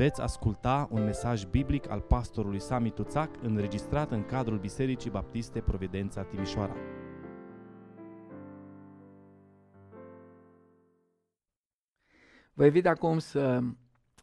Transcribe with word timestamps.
Veți 0.00 0.20
asculta 0.20 0.88
un 0.90 1.04
mesaj 1.04 1.44
biblic 1.44 1.90
al 1.90 2.00
pastorului 2.00 2.60
Sami 2.60 2.90
Tuțac 2.90 3.30
înregistrat 3.42 4.10
în 4.10 4.24
cadrul 4.24 4.58
Bisericii 4.58 5.10
Baptiste 5.10 5.60
Providența 5.60 6.22
Timișoara. 6.22 6.76
Vă 12.52 12.64
invit 12.64 12.86
acum 12.86 13.18
să 13.18 13.60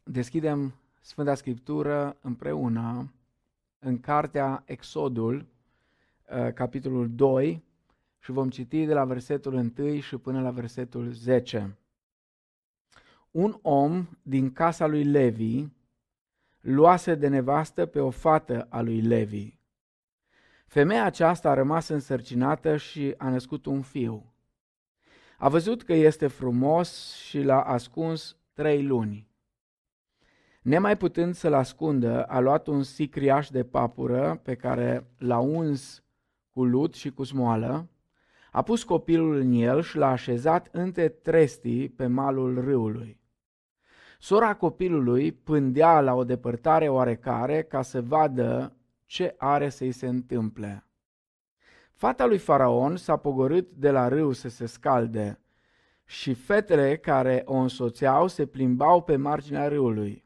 deschidem 0.03 0.73
Sfânta 1.01 1.35
Scriptură 1.35 2.17
împreună 2.21 3.13
în 3.79 3.99
cartea 3.99 4.63
Exodul, 4.65 5.35
uh, 5.35 6.53
capitolul 6.53 7.09
2, 7.09 7.63
și 8.19 8.31
vom 8.31 8.49
citi 8.49 8.85
de 8.85 8.93
la 8.93 9.05
versetul 9.05 9.53
1 9.77 9.99
și 9.99 10.17
până 10.17 10.41
la 10.41 10.51
versetul 10.51 11.11
10 11.11 11.77
un 13.31 13.59
om 13.61 14.07
din 14.21 14.51
casa 14.51 14.85
lui 14.85 15.03
Levi 15.03 15.67
luase 16.61 17.15
de 17.15 17.27
nevastă 17.27 17.85
pe 17.85 17.99
o 17.99 18.09
fată 18.09 18.67
a 18.69 18.81
lui 18.81 19.01
Levi. 19.01 19.57
Femeia 20.67 21.03
aceasta 21.03 21.49
a 21.49 21.53
rămas 21.53 21.87
însărcinată 21.87 22.77
și 22.77 23.13
a 23.17 23.29
născut 23.29 23.65
un 23.65 23.81
fiu. 23.81 24.33
A 25.37 25.49
văzut 25.49 25.83
că 25.83 25.93
este 25.93 26.27
frumos 26.27 27.13
și 27.13 27.41
l-a 27.41 27.61
ascuns 27.61 28.37
trei 28.53 28.83
luni. 28.83 29.27
Nemai 30.61 30.97
putând 30.97 31.35
să-l 31.35 31.53
ascundă, 31.53 32.23
a 32.23 32.39
luat 32.39 32.67
un 32.67 32.83
sicriaș 32.83 33.49
de 33.49 33.63
papură 33.63 34.39
pe 34.43 34.55
care 34.55 35.07
l-a 35.17 35.39
uns 35.39 36.03
cu 36.49 36.63
lut 36.63 36.93
și 36.93 37.11
cu 37.11 37.23
smoală, 37.23 37.89
a 38.51 38.61
pus 38.61 38.83
copilul 38.83 39.35
în 39.35 39.51
el 39.51 39.81
și 39.81 39.97
l-a 39.97 40.09
așezat 40.09 40.69
între 40.71 41.09
trestii 41.09 41.89
pe 41.89 42.07
malul 42.07 42.61
râului. 42.61 43.19
Sora 44.19 44.55
copilului 44.55 45.31
pândea 45.31 46.01
la 46.01 46.13
o 46.13 46.23
depărtare 46.23 46.89
oarecare 46.89 47.63
ca 47.63 47.81
să 47.81 48.01
vadă 48.01 48.75
ce 49.05 49.35
are 49.37 49.69
să-i 49.69 49.91
se 49.91 50.07
întâmple. 50.07 50.87
Fata 51.93 52.25
lui 52.25 52.37
Faraon 52.37 52.97
s-a 52.97 53.17
pogorât 53.17 53.69
de 53.71 53.91
la 53.91 54.07
râu 54.07 54.31
să 54.31 54.49
se 54.49 54.65
scalde 54.65 55.39
și 56.05 56.33
fetele 56.33 56.97
care 56.97 57.41
o 57.45 57.55
însoțeau 57.55 58.27
se 58.27 58.45
plimbau 58.45 59.01
pe 59.01 59.15
marginea 59.15 59.67
râului. 59.67 60.25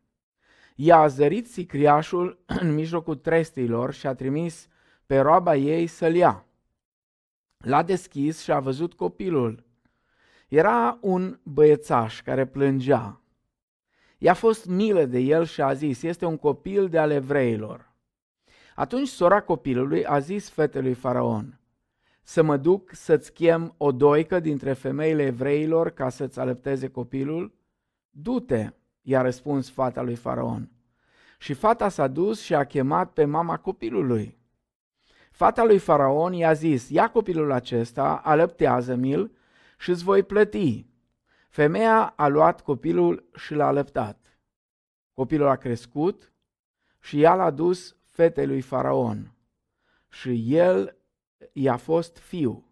Ea 0.76 0.98
a 0.98 1.08
zărit 1.08 1.48
sicriașul 1.48 2.40
în 2.62 2.74
mijlocul 2.74 3.16
trestilor 3.16 3.94
și 3.94 4.08
a 4.08 4.14
trimis 4.14 4.68
pe 5.06 5.20
roaba 5.20 5.56
ei 5.56 5.88
să-l 5.88 6.16
ia. 6.16 6.46
L-a 7.58 7.84
deschis 7.84 8.42
și 8.42 8.52
a 8.52 8.60
văzut 8.60 8.94
copilul. 8.94 9.64
Era 10.48 10.98
un 11.02 11.40
băiețaș 11.44 12.22
care 12.22 12.46
plângea. 12.46 13.21
I-a 14.24 14.34
fost 14.34 14.66
milă 14.66 15.06
de 15.06 15.20
el 15.20 15.46
și 15.46 15.62
a 15.62 15.74
zis, 15.74 16.02
este 16.02 16.26
un 16.26 16.38
copil 16.38 16.90
de 16.90 16.98
ale 16.98 17.14
evreilor. 17.14 17.92
Atunci 18.76 19.08
sora 19.08 19.42
copilului 19.42 20.06
a 20.06 20.20
zis 20.20 20.50
fetelui 20.50 20.94
Faraon, 20.94 21.60
să 22.24 22.42
mă 22.42 22.58
duc 22.58 22.94
să-ți 22.94 23.34
chem 23.34 23.74
o 23.78 23.92
doică 23.92 24.40
dintre 24.40 24.74
femeile 24.74 25.24
evreilor 25.24 25.90
ca 25.90 26.10
să-ți 26.10 26.40
alăpteze 26.40 26.88
copilul? 26.88 27.54
Du-te, 28.10 28.70
i-a 29.02 29.22
răspuns 29.22 29.70
fata 29.70 30.02
lui 30.02 30.16
Faraon. 30.16 30.70
Și 31.38 31.54
fata 31.54 31.90
s-a 31.90 32.08
dus 32.08 32.42
și 32.42 32.54
a 32.54 32.64
chemat 32.64 33.12
pe 33.14 33.26
mama 33.26 33.58
copilului. 33.58 34.38
Fata 35.32 35.64
lui 35.64 35.78
Faraon 35.78 36.34
i-a 36.34 36.54
zis, 36.54 36.90
ia 36.90 37.10
copilul 37.10 37.52
acesta, 37.52 38.22
alăptează-mi-l 38.24 39.32
și 39.78 39.90
îți 39.90 40.04
voi 40.04 40.24
plăti. 40.24 40.91
Femeia 41.52 42.08
a 42.08 42.28
luat 42.28 42.62
copilul 42.62 43.30
și 43.36 43.54
l-a 43.54 43.68
alăptat. 43.68 44.40
Copilul 45.14 45.48
a 45.48 45.56
crescut 45.56 46.34
și 47.00 47.22
ea 47.22 47.36
l-a 47.36 47.50
dus 47.50 47.96
fetei 48.06 48.48
lui 48.48 48.62
Faraon 48.62 49.34
și 50.10 50.56
el 50.56 50.98
i-a 51.54 51.78
fost 51.78 52.18
fiu. 52.18 52.66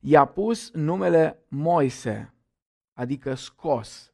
I-a 0.00 0.24
pus 0.24 0.70
numele 0.70 1.44
Moise, 1.48 2.34
adică 2.92 3.34
scos, 3.34 4.12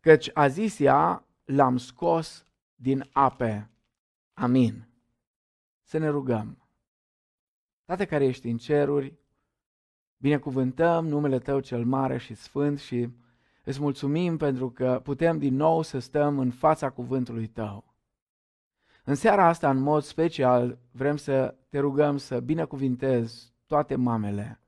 căci 0.00 0.30
a 0.34 0.48
zis 0.48 0.78
ea, 0.78 1.24
l-am 1.44 1.76
scos 1.76 2.46
din 2.74 3.08
ape. 3.12 3.70
Amin. 4.34 4.88
Să 5.82 5.98
ne 5.98 6.08
rugăm. 6.08 6.68
Tată 7.84 8.06
care 8.06 8.24
ești 8.24 8.48
în 8.48 8.58
ceruri, 8.58 9.18
Binecuvântăm 10.16 11.06
numele 11.06 11.38
Tău 11.38 11.60
cel 11.60 11.84
mare 11.84 12.18
și 12.18 12.34
sfânt 12.34 12.78
și 12.78 13.08
îți 13.64 13.80
mulțumim 13.80 14.36
pentru 14.36 14.70
că 14.70 15.00
putem 15.02 15.38
din 15.38 15.54
nou 15.54 15.82
să 15.82 15.98
stăm 15.98 16.38
în 16.38 16.50
fața 16.50 16.90
cuvântului 16.90 17.46
Tău. 17.46 17.94
În 19.04 19.14
seara 19.14 19.46
asta, 19.46 19.70
în 19.70 19.78
mod 19.78 20.02
special, 20.02 20.78
vrem 20.90 21.16
să 21.16 21.54
te 21.68 21.78
rugăm 21.78 22.16
să 22.16 22.40
binecuvintezi 22.40 23.52
toate 23.66 23.94
mamele. 23.96 24.60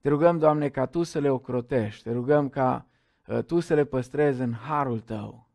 Te 0.00 0.08
rugăm, 0.08 0.38
Doamne, 0.38 0.68
ca 0.68 0.86
Tu 0.86 1.02
să 1.02 1.18
le 1.18 1.30
ocrotești, 1.30 2.02
te 2.02 2.12
rugăm 2.12 2.48
ca 2.48 2.86
uh, 3.26 3.42
Tu 3.44 3.60
să 3.60 3.74
le 3.74 3.84
păstrezi 3.84 4.40
în 4.40 4.52
harul 4.52 5.00
Tău. 5.00 5.48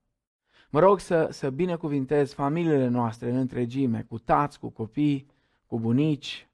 Mă 0.70 0.80
rog 0.80 1.00
să, 1.00 1.28
să 1.32 1.50
binecuvintezi 1.50 2.34
familiile 2.34 2.88
noastre 2.88 3.30
în 3.30 3.36
întregime, 3.36 4.06
cu 4.10 4.20
tați, 4.20 4.60
cu 4.60 4.70
copii, 4.70 5.28
cu 5.66 5.80
bunici, 5.80 6.49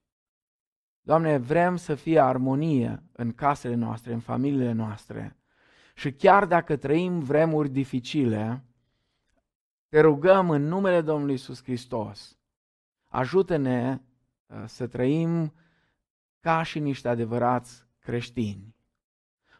Doamne, 1.05 1.37
vrem 1.37 1.75
să 1.75 1.95
fie 1.95 2.19
armonie 2.19 3.03
în 3.11 3.33
casele 3.33 3.75
noastre, 3.75 4.13
în 4.13 4.19
familiile 4.19 4.71
noastre. 4.71 5.37
Și 5.95 6.11
chiar 6.13 6.45
dacă 6.45 6.75
trăim 6.75 7.19
vremuri 7.19 7.69
dificile, 7.69 8.63
te 9.89 9.99
rugăm 9.99 10.49
în 10.49 10.61
numele 10.61 11.01
Domnului 11.01 11.33
Isus 11.33 11.63
Hristos, 11.63 12.37
ajută-ne 13.07 14.01
uh, 14.47 14.63
să 14.65 14.87
trăim 14.87 15.53
ca 16.39 16.63
și 16.63 16.79
niște 16.79 17.07
adevărați 17.07 17.85
creștini. 17.99 18.75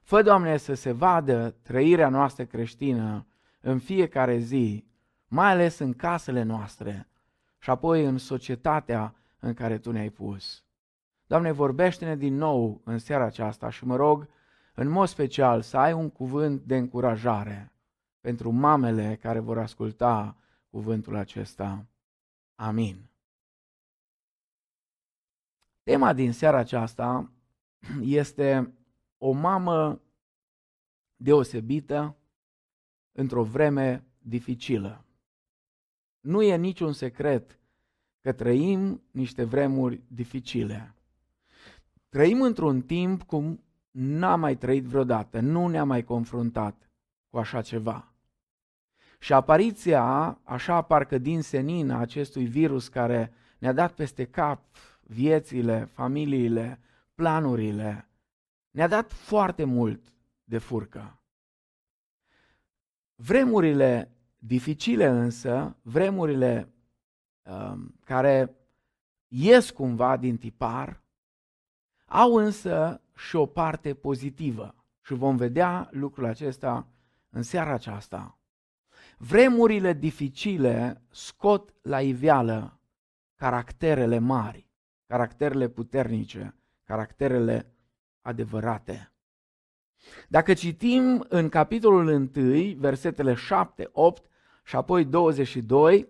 Fă, 0.01 0.22
Doamne, 0.22 0.57
să 0.57 0.73
se 0.73 0.91
vadă 0.91 1.50
trăirea 1.61 2.09
noastră 2.09 2.45
creștină 2.45 3.28
în 3.61 3.79
fiecare 3.79 4.38
zi, 4.38 4.85
mai 5.28 5.51
ales 5.51 5.79
în 5.79 5.94
casele 5.94 6.44
noastre 6.44 7.07
și 7.59 7.69
apoi 7.69 8.05
în 8.05 8.17
societatea 8.17 9.16
în 9.39 9.53
care 9.53 9.78
Tu 9.78 9.91
ne-ai 9.91 10.09
pus. 10.09 10.65
Doamne, 11.28 11.52
vorbește-ne 11.52 12.16
din 12.16 12.36
nou 12.36 12.81
în 12.84 12.97
seara 12.97 13.25
aceasta 13.25 13.69
și 13.69 13.86
mă 13.86 13.96
rog, 13.96 14.30
în 14.74 14.88
mod 14.88 15.08
special, 15.08 15.62
să 15.62 15.78
ai 15.78 15.94
un 15.94 16.09
cuvânt 16.09 16.62
de 16.62 16.78
încurajare 16.78 17.74
pentru 18.22 18.52
mamele 18.52 19.18
care 19.22 19.40
vor 19.40 19.58
asculta 19.58 20.38
cuvântul 20.69 21.16
acesta. 21.16 21.85
Amin. 22.56 23.09
Tema 25.84 26.14
din 26.14 26.34
seara 26.34 26.58
aceasta 26.58 27.31
este 28.02 28.74
o 29.18 29.31
mamă 29.31 30.02
deosebită 31.16 32.16
într-o 33.12 33.44
vreme 33.44 34.06
dificilă. 34.18 35.06
Nu 36.19 36.41
e 36.41 36.56
niciun 36.56 36.94
secret 36.94 37.59
că 38.22 38.34
trăim 38.34 39.03
niște 39.12 39.44
vremuri 39.44 40.03
dificile. 40.08 40.94
Trăim 42.09 42.41
într-un 42.41 42.81
timp 42.81 43.23
cum 43.23 43.63
n-am 43.91 44.39
mai 44.39 44.57
trăit 44.57 44.83
vreodată, 44.83 45.39
nu 45.39 45.67
ne-am 45.67 45.88
mai 45.88 46.03
confruntat 46.03 46.89
cu 47.29 47.38
așa 47.38 47.61
ceva. 47.61 48.13
Și 49.19 49.33
apariția, 49.33 50.39
așa 50.43 50.81
parcă 50.81 51.17
din 51.17 51.41
senin, 51.41 51.91
a 51.91 51.99
acestui 51.99 52.45
virus 52.45 52.88
care 52.88 53.33
ne-a 53.57 53.73
dat 53.73 53.93
peste 53.93 54.25
cap 54.25 54.63
viețile, 55.01 55.85
familiile, 55.85 56.79
planurile, 57.16 58.09
ne-a 58.72 58.87
dat 58.87 59.11
foarte 59.11 59.63
mult 59.63 60.13
de 60.43 60.57
furcă. 60.57 61.19
Vremurile 63.16 64.11
dificile 64.37 65.05
însă, 65.05 65.75
vremurile 65.81 66.73
um, 67.43 67.96
care 68.03 68.55
ies 69.28 69.72
cumva 69.72 70.17
din 70.17 70.37
tipar, 70.37 71.01
au 72.05 72.35
însă 72.35 73.02
și 73.16 73.35
o 73.35 73.46
parte 73.46 73.93
pozitivă 73.93 74.75
și 75.02 75.13
vom 75.13 75.35
vedea 75.35 75.90
lucrul 75.91 76.25
acesta 76.25 76.87
în 77.29 77.41
seara 77.41 77.73
aceasta. 77.73 78.37
Vremurile 79.17 79.93
dificile 79.93 81.02
scot 81.09 81.73
la 81.81 82.02
iveală 82.02 82.79
caracterele 83.35 84.19
mari, 84.19 84.67
caracterele 85.07 85.67
puternice, 85.67 86.55
caracterele 86.84 87.73
adevărate. 88.22 89.11
Dacă 90.28 90.53
citim 90.53 91.25
în 91.29 91.49
capitolul 91.49 92.29
1, 92.35 92.73
versetele 92.78 93.34
7, 93.34 93.90
8 93.91 94.29
și 94.63 94.75
apoi 94.75 95.05
22, 95.05 96.08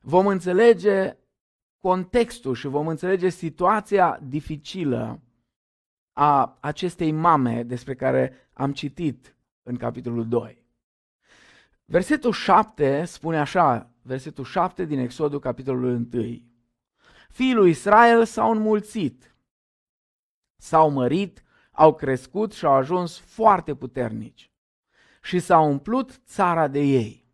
vom 0.00 0.26
înțelege 0.26 1.16
contextul 1.80 2.54
și 2.54 2.66
vom 2.66 2.86
înțelege 2.86 3.28
situația 3.28 4.20
dificilă 4.22 5.20
a 6.18 6.56
acestei 6.60 7.12
mame 7.12 7.62
despre 7.62 7.94
care 7.94 8.48
am 8.52 8.72
citit 8.72 9.36
în 9.62 9.76
capitolul 9.76 10.28
2. 10.28 10.64
Versetul 11.84 12.32
7 12.32 13.04
spune 13.04 13.38
așa, 13.38 13.90
versetul 14.02 14.44
7 14.44 14.84
din 14.84 14.98
Exodul, 14.98 15.38
capitolul 15.38 16.08
1. 16.12 16.42
Fiii 17.28 17.54
lui 17.54 17.70
Israel 17.70 18.24
s-au 18.24 18.50
înmulțit, 18.50 19.36
s-au 20.56 20.90
mărit, 20.90 21.42
au 21.70 21.94
crescut 21.94 22.52
și 22.52 22.64
au 22.64 22.72
ajuns 22.72 23.18
foarte 23.18 23.74
puternici 23.74 24.52
și 25.22 25.38
s-a 25.38 25.58
umplut 25.58 26.20
țara 26.26 26.68
de 26.68 26.80
ei. 26.80 27.26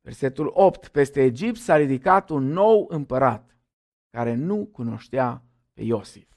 Versetul 0.00 0.50
8. 0.54 0.88
Peste 0.88 1.22
Egipt 1.22 1.58
s-a 1.58 1.76
ridicat 1.76 2.30
un 2.30 2.46
nou 2.46 2.86
împărat 2.88 3.56
care 4.10 4.34
nu 4.34 4.66
cunoștea 4.66 5.42
pe 5.72 5.82
Iosif. 5.82 6.35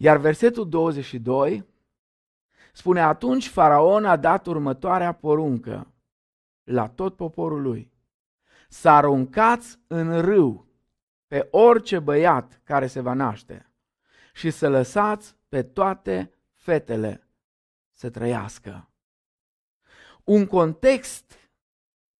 Iar 0.00 0.16
versetul 0.16 0.68
22 0.68 1.66
spune, 2.72 3.00
atunci 3.00 3.48
faraon 3.48 4.04
a 4.04 4.16
dat 4.16 4.46
următoarea 4.46 5.12
poruncă 5.12 5.92
la 6.64 6.88
tot 6.88 7.16
poporul 7.16 7.62
lui. 7.62 7.92
Să 8.68 8.88
aruncați 8.88 9.78
în 9.86 10.20
râu 10.20 10.66
pe 11.26 11.48
orice 11.50 11.98
băiat 11.98 12.60
care 12.64 12.86
se 12.86 13.00
va 13.00 13.12
naște 13.12 13.72
și 14.32 14.50
să 14.50 14.68
lăsați 14.68 15.36
pe 15.48 15.62
toate 15.62 16.32
fetele 16.54 17.28
să 17.92 18.10
trăiască. 18.10 18.90
Un 20.24 20.46
context 20.46 21.50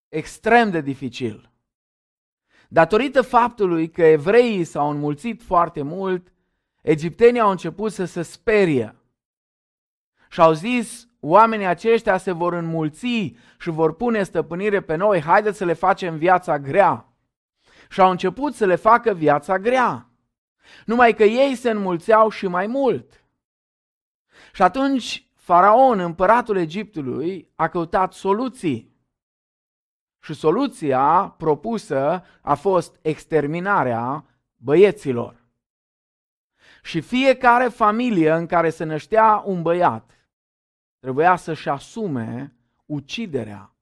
extrem 0.09 0.71
de 0.71 0.81
dificil. 0.81 1.53
Datorită 2.69 3.23
faptului 3.23 3.91
că 3.91 4.03
evreii 4.03 4.65
s-au 4.65 4.91
înmulțit 4.91 5.43
foarte 5.43 5.83
mult, 5.83 6.33
egiptenii 6.81 7.41
au 7.41 7.51
început 7.51 7.93
să 7.93 8.05
se 8.05 8.23
sperie 8.23 8.99
și 10.29 10.41
au 10.41 10.53
zis, 10.53 11.09
oamenii 11.21 11.67
aceștia 11.67 12.17
se 12.17 12.33
vor 12.33 12.53
înmulți 12.53 13.35
și 13.59 13.71
vor 13.71 13.95
pune 13.97 14.23
stăpânire 14.23 14.81
pe 14.81 14.95
noi, 14.95 15.21
haideți 15.21 15.57
să 15.57 15.65
le 15.65 15.73
facem 15.73 16.17
viața 16.17 16.59
grea. 16.59 17.13
Și 17.91 18.01
au 18.01 18.11
început 18.11 18.55
să 18.55 18.67
le 18.67 18.75
facă 18.75 19.13
viața 19.13 19.59
grea. 19.59 20.11
Numai 20.85 21.15
că 21.15 21.25
ei 21.25 21.55
se 21.55 21.71
înmulțeau 21.71 22.29
și 22.29 22.47
mai 22.47 22.67
mult. 22.67 23.25
Și 24.53 24.63
atunci 24.63 25.31
Faraon, 25.35 25.99
împăratul 25.99 26.57
Egiptului, 26.57 27.53
a 27.55 27.69
căutat 27.69 28.13
soluții. 28.13 28.97
Și 30.21 30.35
soluția 30.35 31.35
propusă 31.39 32.25
a 32.41 32.55
fost 32.55 32.99
exterminarea 33.03 34.25
băieților. 34.57 35.48
Și 36.89 37.01
fiecare 37.01 37.69
familie 37.69 38.33
în 38.33 38.47
care 38.47 38.71
se 38.71 38.85
năștea 38.85 39.43
un 39.47 39.63
băiat 39.63 40.31
trebuia 40.99 41.37
să-și 41.37 41.69
asume 41.69 42.57
uciderea 42.87 43.77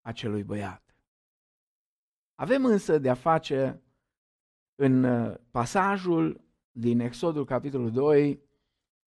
acelui 0.00 0.42
băiat. 0.42 0.96
Avem 2.34 2.64
însă 2.64 2.98
de 2.98 3.10
a 3.10 3.14
face 3.14 3.82
în 4.74 5.04
uh, 5.04 5.36
pasajul 5.50 6.44
din 6.70 7.00
Exodul 7.00 7.44
capitolul 7.44 7.90
2 7.90 8.42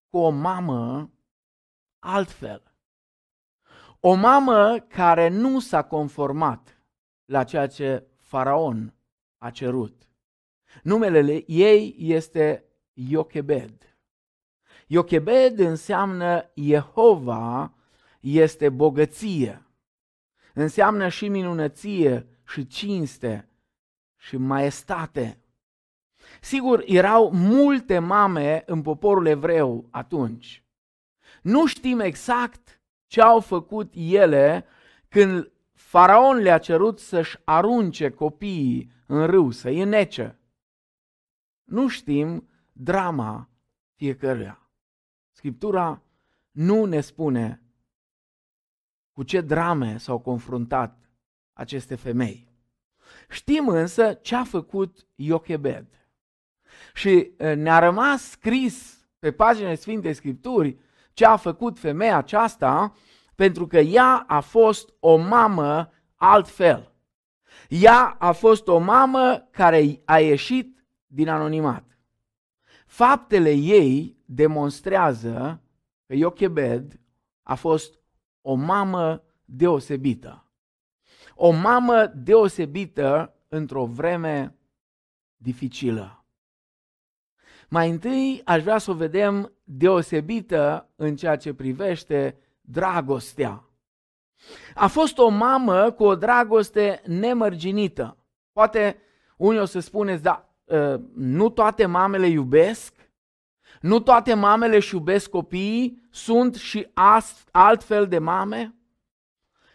cu 0.09 0.17
o 0.17 0.29
mamă 0.29 1.11
altfel. 1.99 2.73
O 3.99 4.13
mamă 4.13 4.79
care 4.79 5.27
nu 5.27 5.59
s-a 5.59 5.83
conformat 5.83 6.83
la 7.25 7.43
ceea 7.43 7.67
ce 7.67 8.07
faraon 8.17 8.93
a 9.37 9.49
cerut. 9.49 10.09
Numele 10.83 11.43
ei 11.47 11.95
este 11.97 12.68
Iochebed. 13.07 13.97
Iochebed 14.87 15.59
înseamnă 15.59 16.51
Jehova 16.55 17.73
este 18.19 18.69
bogăție. 18.69 19.65
Înseamnă 20.53 21.07
și 21.07 21.27
minunăție 21.27 22.27
și 22.47 22.67
cinste 22.67 23.49
și 24.17 24.37
maestate. 24.37 25.43
Sigur, 26.41 26.83
erau 26.85 27.31
multe 27.31 27.99
mame 27.99 28.63
în 28.65 28.81
poporul 28.81 29.25
evreu 29.25 29.87
atunci. 29.91 30.63
Nu 31.41 31.65
știm 31.65 31.99
exact 31.99 32.81
ce 33.07 33.21
au 33.21 33.39
făcut 33.39 33.93
ele 33.95 34.65
când 35.09 35.51
faraon 35.73 36.37
le-a 36.37 36.57
cerut 36.57 36.99
să-și 36.99 37.37
arunce 37.43 38.09
copiii 38.09 38.91
în 39.05 39.25
râu, 39.25 39.51
să-i 39.51 39.81
înnece. 39.81 40.39
Nu 41.63 41.87
știm 41.87 42.49
drama 42.81 43.49
fiecăruia. 43.95 44.69
Scriptura 45.31 46.01
nu 46.51 46.85
ne 46.85 47.01
spune 47.01 47.61
cu 49.11 49.23
ce 49.23 49.41
drame 49.41 49.97
s-au 49.97 50.19
confruntat 50.19 51.09
aceste 51.53 51.95
femei. 51.95 52.47
Știm 53.29 53.67
însă 53.67 54.13
ce 54.13 54.35
a 54.35 54.43
făcut 54.43 55.07
Iochebed. 55.15 55.87
Și 56.93 57.31
ne-a 57.55 57.79
rămas 57.79 58.29
scris 58.29 59.07
pe 59.19 59.31
paginile 59.31 59.75
Sfintei 59.75 60.13
Scripturi 60.13 60.77
ce 61.13 61.25
a 61.25 61.35
făcut 61.35 61.79
femeia 61.79 62.17
aceasta, 62.17 62.95
pentru 63.35 63.67
că 63.67 63.77
ea 63.77 64.15
a 64.27 64.39
fost 64.39 64.93
o 64.99 65.15
mamă 65.17 65.91
altfel. 66.15 66.93
Ea 67.69 68.15
a 68.19 68.31
fost 68.31 68.67
o 68.67 68.77
mamă 68.77 69.47
care 69.51 70.01
a 70.05 70.19
ieșit 70.19 70.85
din 71.05 71.29
anonimat. 71.29 71.88
Faptele 72.99 73.51
ei 73.51 74.17
demonstrează 74.25 75.61
că 76.05 76.13
Iochebed 76.13 76.99
a 77.43 77.55
fost 77.55 77.99
o 78.41 78.53
mamă 78.53 79.23
deosebită. 79.45 80.51
O 81.35 81.51
mamă 81.51 82.11
deosebită 82.15 83.33
într-o 83.47 83.85
vreme 83.85 84.55
dificilă. 85.35 86.25
Mai 87.69 87.89
întâi 87.89 88.41
aș 88.45 88.61
vrea 88.61 88.77
să 88.77 88.91
o 88.91 88.93
vedem 88.93 89.53
deosebită 89.63 90.89
în 90.95 91.15
ceea 91.15 91.35
ce 91.35 91.53
privește 91.53 92.37
dragostea. 92.61 93.69
A 94.73 94.87
fost 94.87 95.17
o 95.17 95.29
mamă 95.29 95.91
cu 95.91 96.03
o 96.03 96.15
dragoste 96.15 97.01
nemărginită. 97.05 98.17
Poate 98.51 98.97
unii 99.37 99.59
o 99.59 99.65
să 99.65 99.79
spuneți, 99.79 100.23
da, 100.23 100.43
ă, 100.43 100.48
nu 101.15 101.49
toate 101.49 101.85
mamele 101.85 102.27
iubesc, 102.27 102.93
nu 103.81 103.99
toate 103.99 104.33
mamele 104.33 104.75
își 104.75 104.93
iubesc 104.93 105.29
copiii, 105.29 106.07
sunt 106.11 106.55
și 106.55 106.87
altfel 107.51 108.07
de 108.07 108.19
mame? 108.19 108.75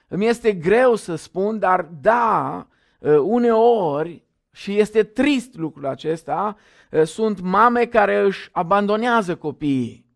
Îmi 0.08 0.26
este 0.26 0.52
greu 0.52 0.94
să 0.94 1.14
spun, 1.14 1.58
dar 1.58 1.82
da, 2.00 2.66
ă, 3.02 3.18
uneori 3.18 4.24
și 4.52 4.78
este 4.78 5.02
trist 5.02 5.54
lucrul 5.54 5.86
acesta, 5.86 6.56
sunt 7.04 7.40
mame 7.40 7.84
care 7.84 8.20
își 8.20 8.48
abandonează 8.52 9.36
copiii. 9.36 10.06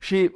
Și 0.00 0.30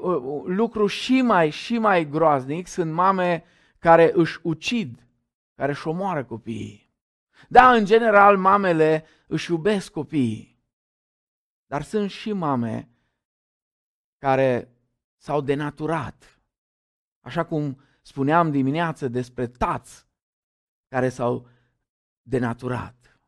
lucru 0.45 0.87
și 0.87 1.23
mai 1.23 1.51
și 1.51 1.79
mai 1.79 2.09
groaznic 2.09 2.67
sunt 2.67 2.93
mame 2.93 3.45
care 3.79 4.11
își 4.15 4.39
ucid, 4.43 5.07
care 5.55 5.71
își 5.71 5.89
omoară 5.89 6.25
copiii. 6.25 6.93
Da, 7.49 7.73
în 7.73 7.85
general, 7.85 8.37
mamele 8.37 9.05
își 9.31 9.51
iubesc 9.51 9.93
copiii. 9.93 10.59
Dar 11.67 11.83
sunt 11.83 12.11
și 12.11 12.33
mame 12.33 12.91
care 14.19 14.75
s-au 15.17 15.41
denaturat. 15.41 16.41
Așa 17.21 17.45
cum 17.45 17.81
spuneam 18.03 18.51
dimineață 18.51 19.09
despre 19.09 19.47
tați 19.47 20.07
care 20.89 21.09
s-au 21.09 21.49
denaturat. 22.23 23.21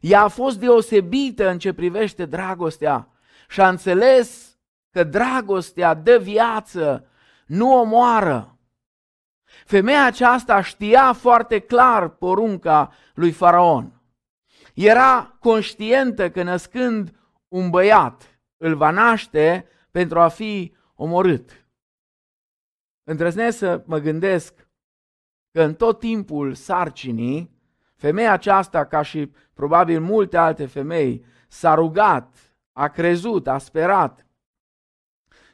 Ea 0.00 0.22
a 0.22 0.28
fost 0.28 0.58
deosebită 0.58 1.48
în 1.48 1.58
ce 1.58 1.72
privește 1.72 2.26
dragostea 2.26 3.08
și 3.48 3.60
a 3.60 3.68
înțeles 3.68 4.58
că 4.90 5.04
dragostea 5.04 5.94
dă 5.94 6.18
viață, 6.18 7.08
nu 7.46 7.80
omoară. 7.80 8.58
Femeia 9.64 10.04
aceasta 10.04 10.62
știa 10.62 11.12
foarte 11.12 11.58
clar 11.58 12.08
porunca 12.08 12.92
lui 13.14 13.32
Faraon. 13.32 13.93
Era 14.74 15.36
conștientă 15.40 16.30
că 16.30 16.42
născând 16.42 17.16
un 17.48 17.70
băiat 17.70 18.40
îl 18.56 18.74
va 18.74 18.90
naște 18.90 19.68
pentru 19.90 20.20
a 20.20 20.28
fi 20.28 20.74
omorât. 20.94 21.66
Îndrăznesc 23.04 23.58
să 23.58 23.82
mă 23.86 23.98
gândesc 23.98 24.68
că 25.50 25.62
în 25.62 25.74
tot 25.74 25.98
timpul 25.98 26.54
sarcinii 26.54 27.54
Femeia 27.96 28.32
aceasta, 28.32 28.86
ca 28.86 29.02
și 29.02 29.32
probabil 29.52 30.00
multe 30.00 30.36
alte 30.36 30.66
femei, 30.66 31.24
s-a 31.48 31.74
rugat, 31.74 32.56
a 32.72 32.88
crezut, 32.88 33.46
a 33.46 33.58
sperat 33.58 34.26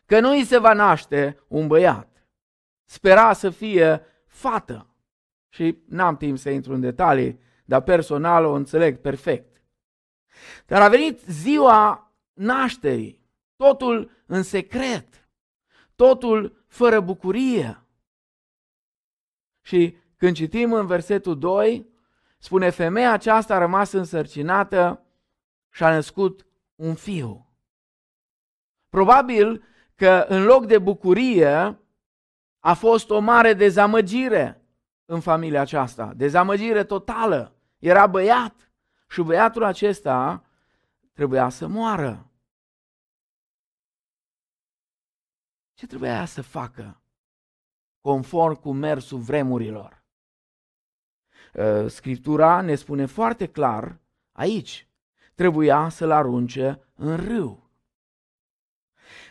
că 0.07 0.21
nu 0.21 0.31
îi 0.31 0.45
se 0.45 0.59
va 0.59 0.73
naște 0.73 1.45
un 1.49 1.67
băiat. 1.67 2.29
Spera 2.85 3.33
să 3.33 3.51
fie 3.51 4.03
fată. 4.27 4.95
Și 5.49 5.79
n-am 5.89 6.17
timp 6.17 6.39
să 6.39 6.51
intru 6.51 6.73
în 6.73 6.81
detalii, 6.81 7.41
dar 7.71 7.83
personal 7.83 8.45
o 8.45 8.53
înțeleg 8.53 9.01
perfect. 9.01 9.63
Dar 10.67 10.83
a 10.83 10.89
venit 10.89 11.21
ziua 11.21 12.13
nașterii, 12.33 13.21
totul 13.57 14.11
în 14.27 14.43
secret, 14.43 15.29
totul 15.95 16.65
fără 16.67 17.01
bucurie. 17.01 17.85
Și 19.61 19.97
când 20.17 20.37
citim 20.37 20.73
în 20.73 20.87
versetul 20.87 21.39
2, 21.39 21.87
spune 22.39 22.71
femeia 22.71 23.13
aceasta 23.13 23.55
a 23.55 23.59
rămas 23.59 23.93
însărcinată 23.93 25.05
și 25.71 25.83
a 25.83 25.93
născut 25.93 26.47
un 26.75 26.95
fiu. 26.95 27.55
Probabil 28.89 29.65
că 29.95 30.25
în 30.29 30.45
loc 30.45 30.67
de 30.67 30.79
bucurie 30.79 31.79
a 32.59 32.75
fost 32.75 33.11
o 33.11 33.19
mare 33.19 33.53
dezamăgire 33.55 34.65
în 35.05 35.21
familia 35.21 35.61
aceasta, 35.61 36.13
dezamăgire 36.17 36.85
totală. 36.85 37.55
Era 37.81 38.07
băiat 38.07 38.73
și 39.09 39.23
băiatul 39.23 39.65
acesta 39.65 40.45
trebuia 41.13 41.49
să 41.49 41.67
moară. 41.67 42.31
Ce 45.75 45.87
trebuia 45.87 46.25
să 46.25 46.43
facă 46.43 47.03
conform 48.01 48.55
cu 48.55 48.73
mersul 48.73 49.19
vremurilor? 49.19 50.05
Ă, 51.55 51.89
Scriptura 51.89 52.61
ne 52.61 52.75
spune 52.75 53.07
foarte 53.07 53.47
clar 53.47 54.01
aici, 54.33 54.89
trebuia 55.35 55.89
să-l 55.89 56.11
arunce 56.11 56.89
în 56.95 57.17
râu. 57.17 57.71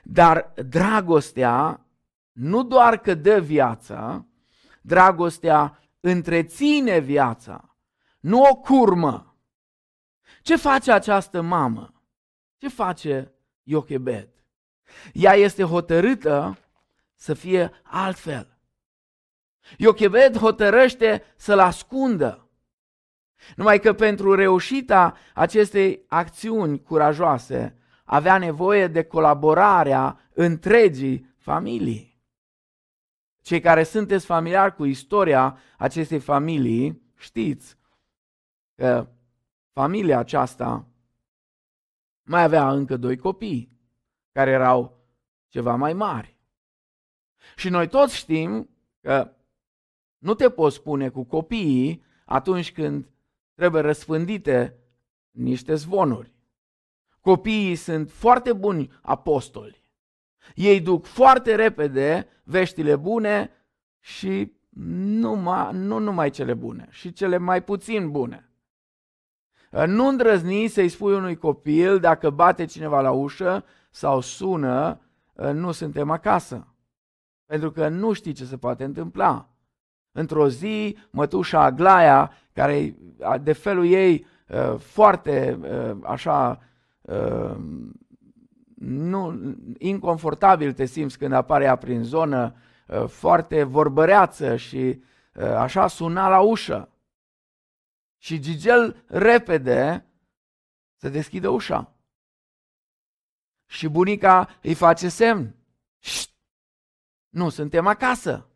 Dar 0.03 0.53
dragostea 0.65 1.85
nu 2.31 2.63
doar 2.63 2.97
că 2.97 3.13
dă 3.13 3.39
viața, 3.39 4.25
dragostea 4.81 5.79
întreține 5.99 6.99
viața, 6.99 7.68
nu 8.19 8.41
o 8.41 8.55
curmă. 8.55 9.37
Ce 10.41 10.55
face 10.55 10.91
această 10.91 11.41
mamă? 11.41 11.93
Ce 12.57 12.67
face 12.67 13.33
Iochebed? 13.63 14.29
Ea 15.13 15.33
este 15.33 15.63
hotărâtă 15.63 16.57
să 17.15 17.33
fie 17.33 17.71
altfel. 17.83 18.57
Iochebed 19.77 20.37
hotărăște 20.37 21.23
să-l 21.35 21.59
ascundă. 21.59 22.49
Numai 23.55 23.79
că 23.79 23.93
pentru 23.93 24.35
reușita 24.35 25.17
acestei 25.33 26.05
acțiuni 26.07 26.81
curajoase 26.81 27.77
avea 28.03 28.37
nevoie 28.37 28.87
de 28.87 29.03
colaborarea 29.03 30.29
întregii 30.33 31.35
familii. 31.37 32.21
Cei 33.41 33.59
care 33.59 33.83
sunteți 33.83 34.25
familiari 34.25 34.75
cu 34.75 34.85
istoria 34.85 35.57
acestei 35.77 36.19
familii, 36.19 37.01
știți 37.17 37.78
că 38.79 39.07
familia 39.71 40.17
aceasta 40.17 40.87
mai 42.23 42.43
avea 42.43 42.71
încă 42.71 42.97
doi 42.97 43.17
copii 43.17 43.71
care 44.31 44.51
erau 44.51 44.97
ceva 45.47 45.75
mai 45.75 45.93
mari. 45.93 46.37
Și 47.55 47.69
noi 47.69 47.87
toți 47.87 48.15
știm 48.15 48.69
că 49.01 49.31
nu 50.17 50.33
te 50.33 50.49
poți 50.49 50.75
spune 50.75 51.09
cu 51.09 51.23
copiii 51.23 52.03
atunci 52.25 52.71
când 52.71 53.09
trebuie 53.53 53.81
răspândite 53.81 54.77
niște 55.31 55.75
zvonuri. 55.75 56.33
Copiii 57.19 57.75
sunt 57.75 58.11
foarte 58.11 58.53
buni 58.53 58.91
apostoli. 59.01 59.83
Ei 60.55 60.81
duc 60.81 61.05
foarte 61.05 61.55
repede 61.55 62.27
veștile 62.43 62.95
bune 62.95 63.51
și 63.99 64.53
numai, 64.69 65.73
nu 65.73 65.97
numai 65.97 66.29
cele 66.29 66.53
bune, 66.53 66.87
și 66.89 67.13
cele 67.13 67.37
mai 67.37 67.63
puțin 67.63 68.11
bune. 68.11 68.48
Nu 69.85 70.07
îndrăzni 70.07 70.67
să-i 70.67 70.89
spui 70.89 71.13
unui 71.13 71.35
copil 71.35 71.99
dacă 71.99 72.29
bate 72.29 72.65
cineva 72.65 73.01
la 73.01 73.11
ușă 73.11 73.63
sau 73.89 74.19
sună, 74.21 75.01
nu 75.53 75.71
suntem 75.71 76.09
acasă. 76.09 76.67
Pentru 77.45 77.71
că 77.71 77.87
nu 77.87 78.13
știi 78.13 78.33
ce 78.33 78.45
se 78.45 78.57
poate 78.57 78.83
întâmpla. 78.83 79.49
Într-o 80.11 80.49
zi, 80.49 80.97
mătușa 81.09 81.63
Aglaia, 81.63 82.31
care 82.53 82.95
de 83.41 83.53
felul 83.53 83.85
ei 83.85 84.25
uh, 84.47 84.79
foarte 84.79 85.59
uh, 85.61 85.97
așa 86.03 86.59
uh, 87.01 87.55
nu, 88.75 89.39
inconfortabil 89.77 90.73
te 90.73 90.85
simți 90.85 91.17
când 91.17 91.33
apare 91.33 91.63
ea 91.63 91.75
prin 91.75 92.03
zonă, 92.03 92.53
foarte 93.07 93.63
vorbăreață 93.63 94.55
și 94.55 95.01
așa 95.57 95.87
suna 95.87 96.29
la 96.29 96.39
ușă. 96.39 96.89
Și 98.21 98.39
Gigel 98.39 99.03
repede 99.07 100.05
să 100.95 101.09
deschidă 101.09 101.49
ușa. 101.49 101.93
Și 103.65 103.87
bunica 103.87 104.59
îi 104.61 104.73
face 104.73 105.09
semn. 105.09 105.55
Șt! 105.99 106.31
Nu 107.29 107.49
suntem 107.49 107.87
acasă. 107.87 108.49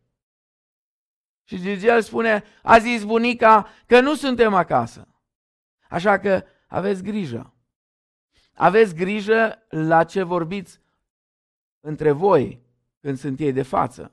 Și 1.44 1.58
Gigel 1.60 2.02
spune, 2.02 2.44
a 2.62 2.78
zis 2.78 3.04
bunica 3.04 3.68
că 3.86 4.00
nu 4.00 4.14
suntem 4.14 4.54
acasă. 4.54 5.08
Așa 5.88 6.18
că 6.18 6.44
aveți 6.66 7.02
grijă. 7.02 7.54
Aveți 8.54 8.94
grijă 8.94 9.66
la 9.68 10.04
ce 10.04 10.22
vorbiți 10.22 10.80
între 11.80 12.12
voi 12.12 12.62
când 13.00 13.18
sunt 13.18 13.40
ei 13.40 13.52
de 13.52 13.62
față. 13.62 14.12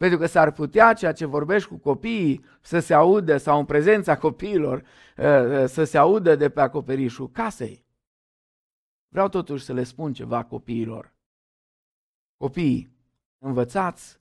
Pentru 0.00 0.18
că 0.18 0.26
s-ar 0.26 0.52
putea 0.52 0.92
ceea 0.92 1.12
ce 1.12 1.24
vorbești 1.24 1.68
cu 1.68 1.76
copiii 1.76 2.44
să 2.60 2.78
se 2.78 2.94
audă, 2.94 3.36
sau 3.36 3.58
în 3.58 3.64
prezența 3.64 4.18
copiilor, 4.18 4.84
ă, 5.18 5.26
ă, 5.26 5.66
să 5.66 5.84
se 5.84 5.98
audă 5.98 6.36
de 6.36 6.50
pe 6.50 6.60
acoperișul 6.60 7.30
casei. 7.30 7.84
Vreau 9.08 9.28
totuși 9.28 9.64
să 9.64 9.72
le 9.72 9.82
spun 9.82 10.12
ceva 10.12 10.44
copiilor. 10.44 11.14
Copiii, 12.36 12.96
învățați 13.38 14.20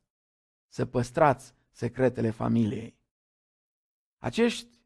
să 0.68 0.86
păstrați 0.86 1.54
secretele 1.70 2.30
familiei. 2.30 2.98
Acești 4.18 4.80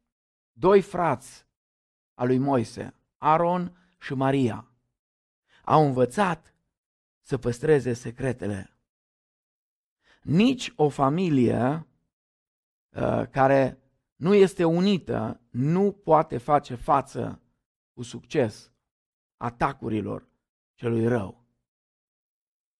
doi 0.51 0.81
frați 0.81 1.47
al 2.13 2.27
lui 2.27 2.37
Moise, 2.37 2.93
Aaron 3.17 3.77
și 3.99 4.13
Maria, 4.13 4.67
au 5.63 5.85
învățat 5.85 6.53
să 7.21 7.37
păstreze 7.37 7.93
secretele. 7.93 8.72
Nici 10.23 10.73
o 10.75 10.89
familie 10.89 11.87
uh, 12.89 13.23
care 13.29 13.77
nu 14.15 14.33
este 14.33 14.63
unită 14.63 15.41
nu 15.49 15.91
poate 15.91 16.37
face 16.37 16.75
față 16.75 17.41
cu 17.93 18.01
succes 18.01 18.71
atacurilor 19.37 20.27
celui 20.73 21.07
rău, 21.07 21.45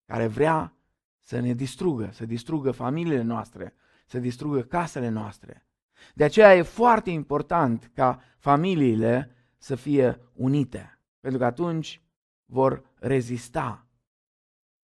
care 0.06 0.28
vrea 0.28 0.76
să 1.20 1.40
ne 1.40 1.54
distrugă, 1.54 2.10
să 2.12 2.26
distrugă 2.26 2.72
familiile 2.72 3.22
noastre, 3.22 3.76
să 4.06 4.20
distrugă 4.20 4.62
casele 4.62 5.10
noastre. 5.10 5.68
De 6.14 6.24
aceea 6.24 6.56
e 6.56 6.62
foarte 6.62 7.10
important 7.10 7.92
ca 7.94 8.22
familiile 8.38 9.36
să 9.58 9.76
fie 9.76 10.20
unite, 10.34 11.00
pentru 11.20 11.40
că 11.40 11.46
atunci 11.46 12.02
vor 12.46 12.84
rezista 12.96 13.88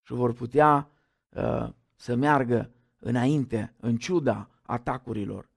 și 0.01 0.13
vor 0.13 0.34
putea 0.34 0.89
uh, 1.30 1.70
să 2.00 2.15
meargă 2.15 2.72
înainte, 3.00 3.74
în 3.79 3.98
ciuda 3.98 4.50
atacurilor 4.62 5.50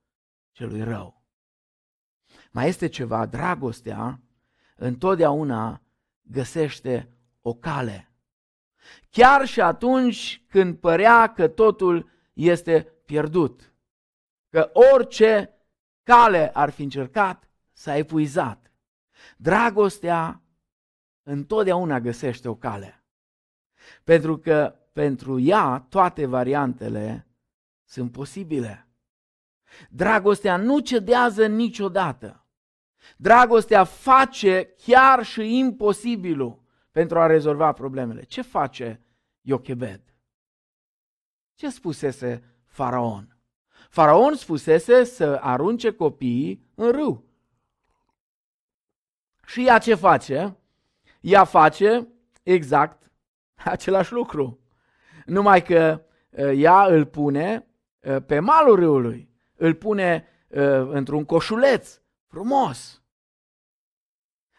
celui 0.51 0.83
rău. 0.83 1.23
Mai 2.51 2.67
este 2.67 2.87
ceva, 2.87 3.25
dragostea 3.25 4.21
întotdeauna 4.75 5.81
găsește 6.21 7.09
o 7.41 7.53
cale. 7.53 8.11
Chiar 9.09 9.45
și 9.45 9.61
atunci 9.61 10.43
când 10.47 10.77
părea 10.77 11.33
că 11.33 11.47
totul 11.47 12.09
este 12.33 12.93
pierdut. 13.05 13.73
Că 14.49 14.71
orice 14.73 15.55
cale 16.03 16.49
ar 16.53 16.69
fi 16.69 16.83
încercat, 16.83 17.49
s-a 17.71 17.97
epuizat. 17.97 18.71
Dragostea 19.37 20.41
întotdeauna 21.23 21.99
găsește 21.99 22.47
o 22.49 22.55
cale. 22.55 23.03
Pentru 24.03 24.37
că 24.37 24.77
pentru 24.93 25.39
ea 25.39 25.85
toate 25.89 26.25
variantele 26.25 27.27
sunt 27.83 28.11
posibile. 28.11 28.87
Dragostea 29.89 30.57
nu 30.57 30.79
cedează 30.79 31.47
niciodată. 31.47 32.45
Dragostea 33.17 33.83
face 33.83 34.73
chiar 34.77 35.23
și 35.23 35.57
imposibilul 35.57 36.61
pentru 36.91 37.19
a 37.19 37.25
rezolva 37.25 37.71
problemele. 37.71 38.23
Ce 38.23 38.41
face 38.41 39.01
Iochebed? 39.41 40.01
Ce 41.53 41.69
spusese 41.69 42.43
faraon. 42.67 43.37
Faraon 43.89 44.35
spusese 44.35 45.03
să 45.03 45.39
arunce 45.41 45.91
copiii 45.91 46.71
în 46.75 46.91
râu. 46.91 47.23
Și 49.45 49.65
ea 49.67 49.77
ce 49.77 49.95
face? 49.95 50.57
Ea 51.21 51.43
face 51.43 52.07
exact 52.43 53.11
același 53.55 54.11
lucru. 54.11 54.62
Numai 55.25 55.63
că 55.63 56.01
ă, 56.37 56.51
ea 56.51 56.85
îl 56.85 57.05
pune 57.05 57.67
ă, 58.05 58.19
pe 58.19 58.39
malul 58.39 58.75
râului, 58.75 59.29
îl 59.55 59.73
pune 59.73 60.27
ă, 60.55 60.89
într-un 60.91 61.25
coșuleț 61.25 61.99
frumos. 62.27 63.01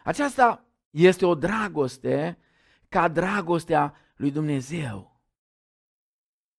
Aceasta 0.04 0.64
este 0.90 1.26
o 1.26 1.34
dragoste 1.34 2.38
ca 2.88 3.08
dragostea 3.08 3.94
lui 4.16 4.30
Dumnezeu. 4.30 5.20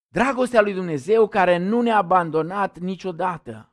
Dragostea 0.07 0.61
lui 0.61 0.73
Dumnezeu 0.73 1.27
care 1.27 1.57
nu 1.57 1.81
ne-a 1.81 1.97
abandonat 1.97 2.79
niciodată. 2.79 3.69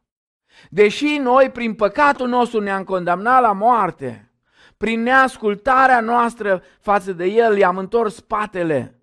Deși 0.71 1.17
noi, 1.17 1.51
prin 1.51 1.75
păcatul 1.75 2.29
nostru, 2.29 2.61
ne-am 2.61 2.85
condamnat 2.85 3.41
la 3.41 3.53
moarte, 3.53 4.33
prin 4.77 5.03
neascultarea 5.03 6.01
noastră 6.01 6.63
față 6.81 7.13
de 7.13 7.25
El, 7.25 7.57
i-am 7.57 7.79
întors 7.79 8.15
spatele. 8.15 9.02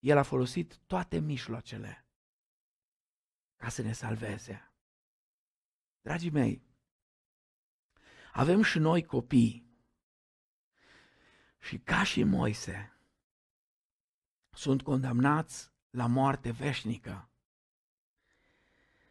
El 0.00 0.18
a 0.18 0.22
folosit 0.22 0.76
toate 0.86 1.18
mijloacele 1.18 2.04
ca 3.56 3.68
să 3.68 3.82
ne 3.82 3.92
salveze. 3.92 4.72
Dragii 6.00 6.30
mei, 6.30 6.62
avem 8.32 8.62
și 8.62 8.78
noi 8.78 9.04
copii 9.04 9.68
și 11.58 11.78
ca 11.78 12.02
și 12.02 12.22
Moise 12.22 12.94
sunt 14.50 14.82
condamnați 14.82 15.72
la 15.90 16.06
moarte 16.06 16.50
veșnică. 16.50 17.28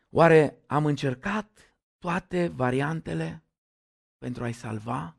Oare 0.09 0.63
am 0.67 0.85
încercat 0.85 1.75
toate 1.97 2.47
variantele 2.47 3.43
pentru 4.17 4.43
a-i 4.43 4.53
salva? 4.53 5.15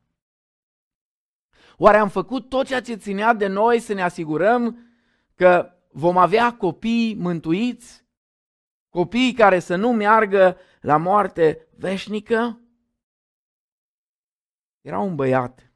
Oare 1.76 1.96
am 1.96 2.08
făcut 2.08 2.48
tot 2.48 2.66
ceea 2.66 2.82
ce 2.82 2.94
ținea 2.94 3.34
de 3.34 3.46
noi 3.46 3.80
să 3.80 3.92
ne 3.92 4.02
asigurăm 4.02 4.89
că 5.40 5.78
vom 5.92 6.16
avea 6.16 6.56
copii 6.56 7.14
mântuiți? 7.14 8.04
Copii 8.88 9.32
care 9.32 9.58
să 9.58 9.76
nu 9.76 9.92
meargă 9.92 10.56
la 10.80 10.96
moarte 10.96 11.68
veșnică? 11.76 12.60
Era 14.80 14.98
un 14.98 15.14
băiat 15.14 15.72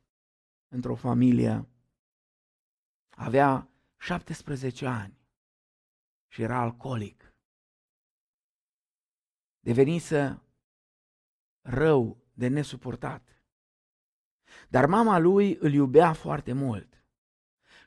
într-o 0.69 0.95
familie, 0.95 1.69
avea 3.11 3.69
17 3.97 4.87
ani 4.87 5.19
și 6.29 6.43
era 6.43 6.59
alcoolic. 6.59 7.35
Devenise 9.61 10.43
rău 11.61 12.23
de 12.33 12.49
nesuportat. 12.49 13.43
Dar 14.69 14.87
mama 14.87 15.19
lui 15.19 15.57
îl 15.61 15.73
iubea 15.73 16.13
foarte 16.13 16.53
mult 16.53 17.05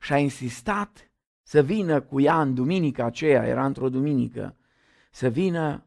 și 0.01 0.13
a 0.13 0.17
insistat 0.17 1.06
să 1.47 1.61
vină 1.61 2.01
cu 2.01 2.19
ea 2.19 2.41
în 2.41 2.53
duminica 2.53 3.05
aceea, 3.05 3.45
era 3.45 3.65
într-o 3.65 3.89
duminică, 3.89 4.57
să 5.11 5.27
vină 5.27 5.85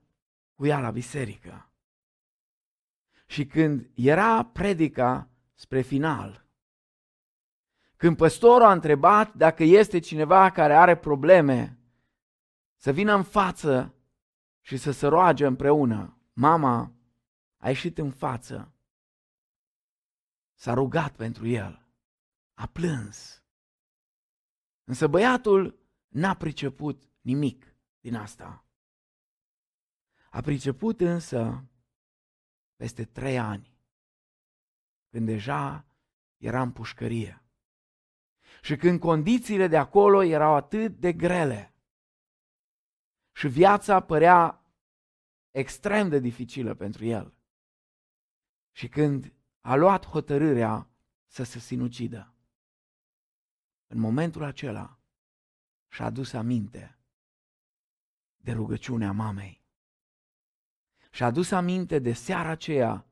cu 0.55 0.67
ea 0.67 0.81
la 0.81 0.91
biserică. 0.91 1.71
Și 3.27 3.47
când 3.47 3.91
era 3.95 4.45
predica 4.45 5.29
spre 5.55 5.81
final, 5.81 6.47
când 7.97 8.17
păstorul 8.17 8.67
a 8.67 8.73
întrebat 8.73 9.35
dacă 9.35 9.63
este 9.63 9.99
cineva 9.99 10.51
care 10.51 10.75
are 10.75 10.97
probleme, 10.97 11.79
să 12.77 12.93
vină 12.93 13.15
în 13.15 13.23
față 13.23 13.95
și 14.61 14.77
să 14.77 14.91
se 14.91 15.07
roage 15.07 15.47
împreună, 15.47 16.19
mama 16.33 16.93
a 17.57 17.69
ieșit 17.69 17.99
în 17.99 18.11
față, 18.11 18.73
s-a 20.55 20.75
rugat 20.75 21.13
pentru 21.13 21.47
el, 21.47 21.87
a 22.55 22.67
plâns. 22.67 23.40
Însă 24.91 25.07
băiatul 25.07 25.79
n-a 26.09 26.35
priceput 26.35 27.11
nimic 27.21 27.75
din 28.01 28.15
asta. 28.15 28.65
A 30.31 30.41
priceput 30.41 31.01
însă 31.01 31.65
peste 32.77 33.05
trei 33.05 33.39
ani, 33.39 33.77
când 35.11 35.27
deja 35.27 35.87
era 36.37 36.63
în 36.63 36.73
pușcărie. 36.73 37.43
Și 38.63 38.77
când 38.77 39.01
condițiile 39.01 39.67
de 39.67 39.77
acolo 39.77 40.23
erau 40.23 40.55
atât 40.55 40.99
de 40.99 41.13
grele 41.13 41.75
și 43.33 43.49
viața 43.49 44.01
părea 44.01 44.65
extrem 45.51 46.09
de 46.09 46.19
dificilă 46.19 46.75
pentru 46.75 47.05
el. 47.05 47.35
Și 48.73 48.89
când 48.89 49.35
a 49.61 49.75
luat 49.75 50.07
hotărârea 50.07 50.89
să 51.27 51.43
se 51.43 51.59
sinucidă, 51.59 52.35
în 53.93 53.99
momentul 53.99 54.43
acela 54.43 54.99
și-a 55.89 56.05
adus 56.05 56.33
aminte 56.33 56.99
de 58.37 58.53
rugăciunea 58.53 59.13
mamei. 59.13 59.65
Și-a 61.11 61.27
adus 61.27 61.51
aminte 61.51 61.99
de 61.99 62.13
seara 62.13 62.49
aceea 62.49 63.07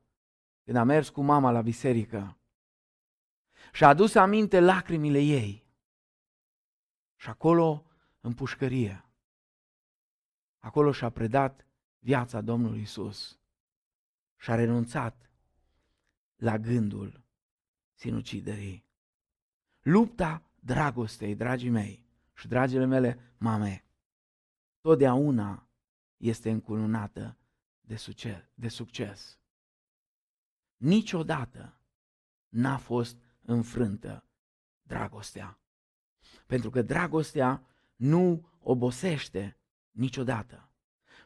când 0.63 0.77
a 0.77 0.83
mers 0.83 1.09
cu 1.09 1.21
mama 1.21 1.51
la 1.51 1.61
biserică. 1.61 2.37
Și-a 3.73 3.87
adus 3.87 4.15
aminte 4.15 4.59
lacrimile 4.59 5.19
ei. 5.19 5.67
Și 7.15 7.29
acolo, 7.29 7.85
în 8.19 8.33
pușcărie, 8.33 9.05
acolo 10.59 10.91
și-a 10.91 11.09
predat 11.09 11.65
viața 11.99 12.41
Domnului 12.41 12.81
Isus 12.81 13.39
și 14.37 14.51
a 14.51 14.55
renunțat 14.55 15.29
la 16.35 16.57
gândul 16.57 17.23
sinuciderii. 17.93 18.85
Lupta 19.81 20.48
dragostei, 20.61 21.35
dragii 21.35 21.69
mei 21.69 22.05
și 22.33 22.47
dragile 22.47 22.85
mele 22.85 23.33
mame, 23.37 23.85
totdeauna 24.81 25.67
este 26.17 26.49
încununată 26.49 27.37
de 27.81 27.95
succes. 27.95 28.43
De 28.53 28.67
succes. 28.67 29.39
Niciodată 30.77 31.81
n-a 32.49 32.77
fost 32.77 33.17
înfrântă 33.41 34.23
dragostea. 34.81 35.59
Pentru 36.45 36.69
că 36.69 36.81
dragostea 36.81 37.63
nu 37.95 38.47
obosește 38.59 39.57
niciodată. 39.91 40.69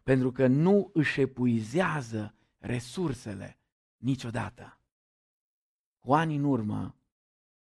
Pentru 0.03 0.31
că 0.31 0.47
nu 0.47 0.89
își 0.93 1.21
epuizează 1.21 2.35
resursele 2.57 3.59
niciodată. 3.97 4.77
Cu 5.99 6.13
ani 6.13 6.35
în 6.35 6.43
urmă, 6.43 6.95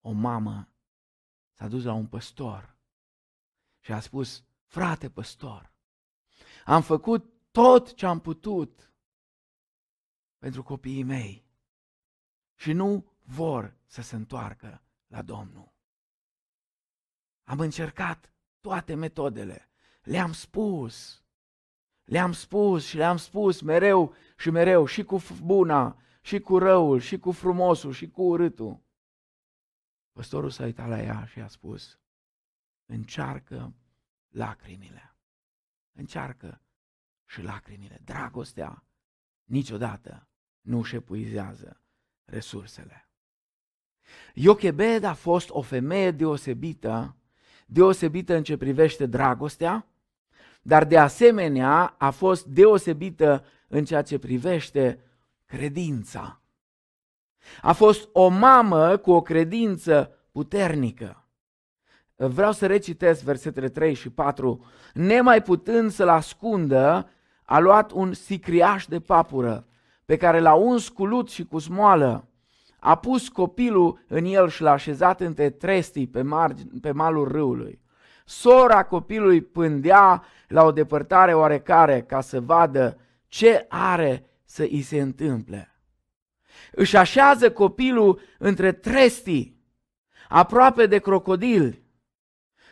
o 0.01 0.11
mamă 0.11 0.69
s-a 1.59 1.69
dus 1.69 1.85
la 1.85 1.93
un 1.93 2.07
păstor 2.07 2.77
și 3.81 3.93
a 3.93 4.01
spus, 4.01 4.45
frate 4.65 5.11
păstor, 5.11 5.73
am 6.65 6.83
făcut 6.83 7.33
tot 7.51 7.95
ce 7.95 8.07
am 8.07 8.21
putut 8.21 8.93
pentru 10.39 10.63
copiii 10.63 11.03
mei 11.03 11.47
și 12.55 12.73
nu 12.73 13.13
vor 13.23 13.77
să 13.87 14.03
se 14.03 14.17
întoarcă 14.17 14.83
la 15.07 15.23
Domnul. 15.23 15.73
Am 17.45 17.61
încercat 17.61 18.33
toate 18.61 18.95
metodele, 18.95 19.71
le-am 20.03 20.33
spus, 20.33 21.23
le-am 22.05 22.33
spus 22.33 22.87
și 22.87 22.97
le-am 22.97 23.17
spus 23.17 23.61
mereu 23.61 24.15
și 24.37 24.51
mereu, 24.51 24.87
și 24.87 25.05
cu 25.05 25.23
buna, 25.43 26.03
și 26.21 26.41
cu 26.41 26.59
răul, 26.59 27.01
și 27.01 27.19
cu 27.19 27.33
frumosul, 27.33 27.93
și 27.93 28.11
cu 28.11 28.23
urâtul. 28.23 28.87
Păstorul 30.19 30.51
s-a 30.51 30.65
uitat 30.65 30.89
la 30.89 31.03
ea 31.03 31.25
și 31.25 31.41
a 31.41 31.49
spus, 31.49 31.99
încearcă 32.87 33.75
lacrimile. 34.29 35.17
Încearcă 35.93 36.61
și 37.27 37.43
lacrimile. 37.43 38.01
Dragostea 38.05 38.85
niciodată 39.45 40.29
nu 40.61 40.79
își 40.79 40.91
șepuizează 40.91 41.81
resursele. 42.25 43.09
Iochebed 44.35 45.05
a 45.05 45.15
fost 45.15 45.51
o 45.51 45.61
femeie 45.61 46.11
deosebită, 46.11 47.17
deosebită 47.67 48.35
în 48.35 48.43
ce 48.43 48.57
privește 48.57 49.07
dragostea, 49.07 49.87
dar 50.63 50.85
de 50.85 50.99
asemenea 50.99 51.95
a 51.99 52.11
fost 52.11 52.47
deosebită 52.47 53.45
în 53.69 53.85
ceea 53.85 54.03
ce 54.03 54.19
privește 54.19 55.01
credința. 55.45 56.38
A 57.63 57.73
fost 57.73 58.09
o 58.13 58.29
mamă 58.29 58.97
cu 58.97 59.11
o 59.11 59.23
credință 59.23 60.19
puternică. 60.33 61.23
Vreau 62.17 62.53
să 62.53 62.67
recitesc 62.67 63.23
versetele 63.23 63.69
3 63.69 63.95
și 63.95 64.11
4. 64.11 64.65
Nemai 64.95 65.43
putând 65.43 65.91
să-l 65.91 66.09
ascundă, 66.09 67.11
a 67.45 67.59
luat 67.59 67.91
un 67.91 68.13
sicriaș 68.13 68.87
de 68.87 69.01
papură, 69.01 69.67
pe 70.05 70.17
care 70.17 70.41
l-a 70.41 70.55
uns 70.55 70.89
cu 70.89 71.05
lut 71.05 71.31
și 71.31 71.45
cu 71.45 71.59
smoală. 71.59 72.29
A 72.79 72.97
pus 72.97 73.29
copilul 73.29 74.05
în 74.09 74.25
el 74.25 74.49
și 74.49 74.63
l-a 74.63 74.71
așezat 74.71 75.21
între 75.21 75.51
trestii 75.51 76.07
pe, 76.07 76.23
marg- 76.23 76.81
pe 76.81 76.91
malul 76.91 77.29
râului. 77.29 77.81
Sora 78.25 78.85
copilului 78.85 79.41
pândea 79.41 80.23
la 80.49 80.65
o 80.65 80.73
depărtare 80.73 81.35
oarecare 81.35 82.03
ca 82.03 82.21
să 82.21 82.41
vadă 82.41 82.99
ce 83.29 83.67
are 83.69 84.25
să 84.45 84.63
îi 84.63 84.83
se 84.83 85.01
întâmple 85.01 85.78
își 86.73 86.97
așează 86.97 87.53
copilul 87.53 88.21
între 88.39 88.73
trestii, 88.73 89.63
aproape 90.29 90.87
de 90.87 90.99
crocodil 90.99 91.83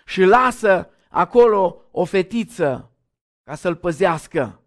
și 0.07 0.23
lasă 0.23 0.91
acolo 1.09 1.89
o 1.91 2.05
fetiță 2.05 2.91
ca 3.43 3.55
să-l 3.55 3.77
păzească. 3.77 4.61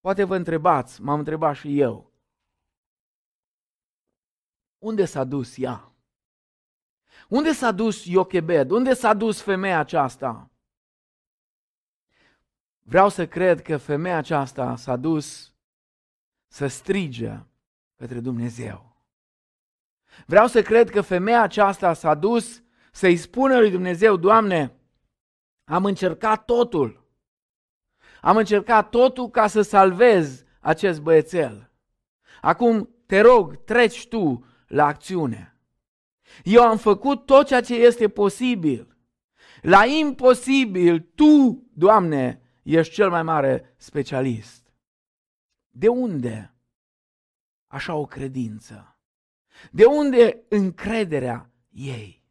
Poate 0.00 0.24
vă 0.24 0.36
întrebați, 0.36 1.02
m-am 1.02 1.18
întrebat 1.18 1.56
și 1.56 1.80
eu, 1.80 2.12
unde 4.78 5.04
s-a 5.04 5.24
dus 5.24 5.58
ea? 5.58 5.92
Unde 7.28 7.52
s-a 7.52 7.72
dus 7.72 8.04
Iochebed? 8.04 8.70
Unde 8.70 8.94
s-a 8.94 9.14
dus 9.14 9.40
femeia 9.40 9.78
aceasta? 9.78 10.50
Vreau 12.82 13.08
să 13.08 13.26
cred 13.26 13.62
că 13.62 13.76
femeia 13.76 14.16
aceasta 14.16 14.76
s-a 14.76 14.96
dus 14.96 15.54
să 16.46 16.66
strige 16.66 17.44
către 18.00 18.20
Dumnezeu. 18.20 18.96
Vreau 20.26 20.46
să 20.46 20.62
cred 20.62 20.90
că 20.90 21.00
femeia 21.00 21.42
aceasta 21.42 21.92
s-a 21.92 22.14
dus 22.14 22.62
să-i 22.92 23.16
spună 23.16 23.58
lui 23.58 23.70
Dumnezeu, 23.70 24.16
Doamne, 24.16 24.76
am 25.64 25.84
încercat 25.84 26.44
totul. 26.44 27.08
Am 28.20 28.36
încercat 28.36 28.88
totul 28.88 29.30
ca 29.30 29.46
să 29.46 29.62
salvez 29.62 30.44
acest 30.60 31.00
băiețel. 31.00 31.70
Acum 32.40 32.94
te 33.06 33.20
rog, 33.20 33.64
treci 33.64 34.08
tu 34.08 34.44
la 34.66 34.86
acțiune. 34.86 35.56
Eu 36.44 36.62
am 36.62 36.76
făcut 36.76 37.26
tot 37.26 37.46
ceea 37.46 37.60
ce 37.60 37.74
este 37.74 38.08
posibil. 38.08 38.96
La 39.60 39.84
imposibil, 39.84 41.00
tu, 41.14 41.66
Doamne, 41.74 42.42
ești 42.62 42.94
cel 42.94 43.10
mai 43.10 43.22
mare 43.22 43.74
specialist. 43.76 44.72
De 45.70 45.88
unde 45.88 46.54
așa 47.70 47.94
o 47.94 48.06
credință? 48.06 48.98
De 49.70 49.84
unde 49.84 50.44
încrederea 50.48 51.50
ei? 51.68 52.24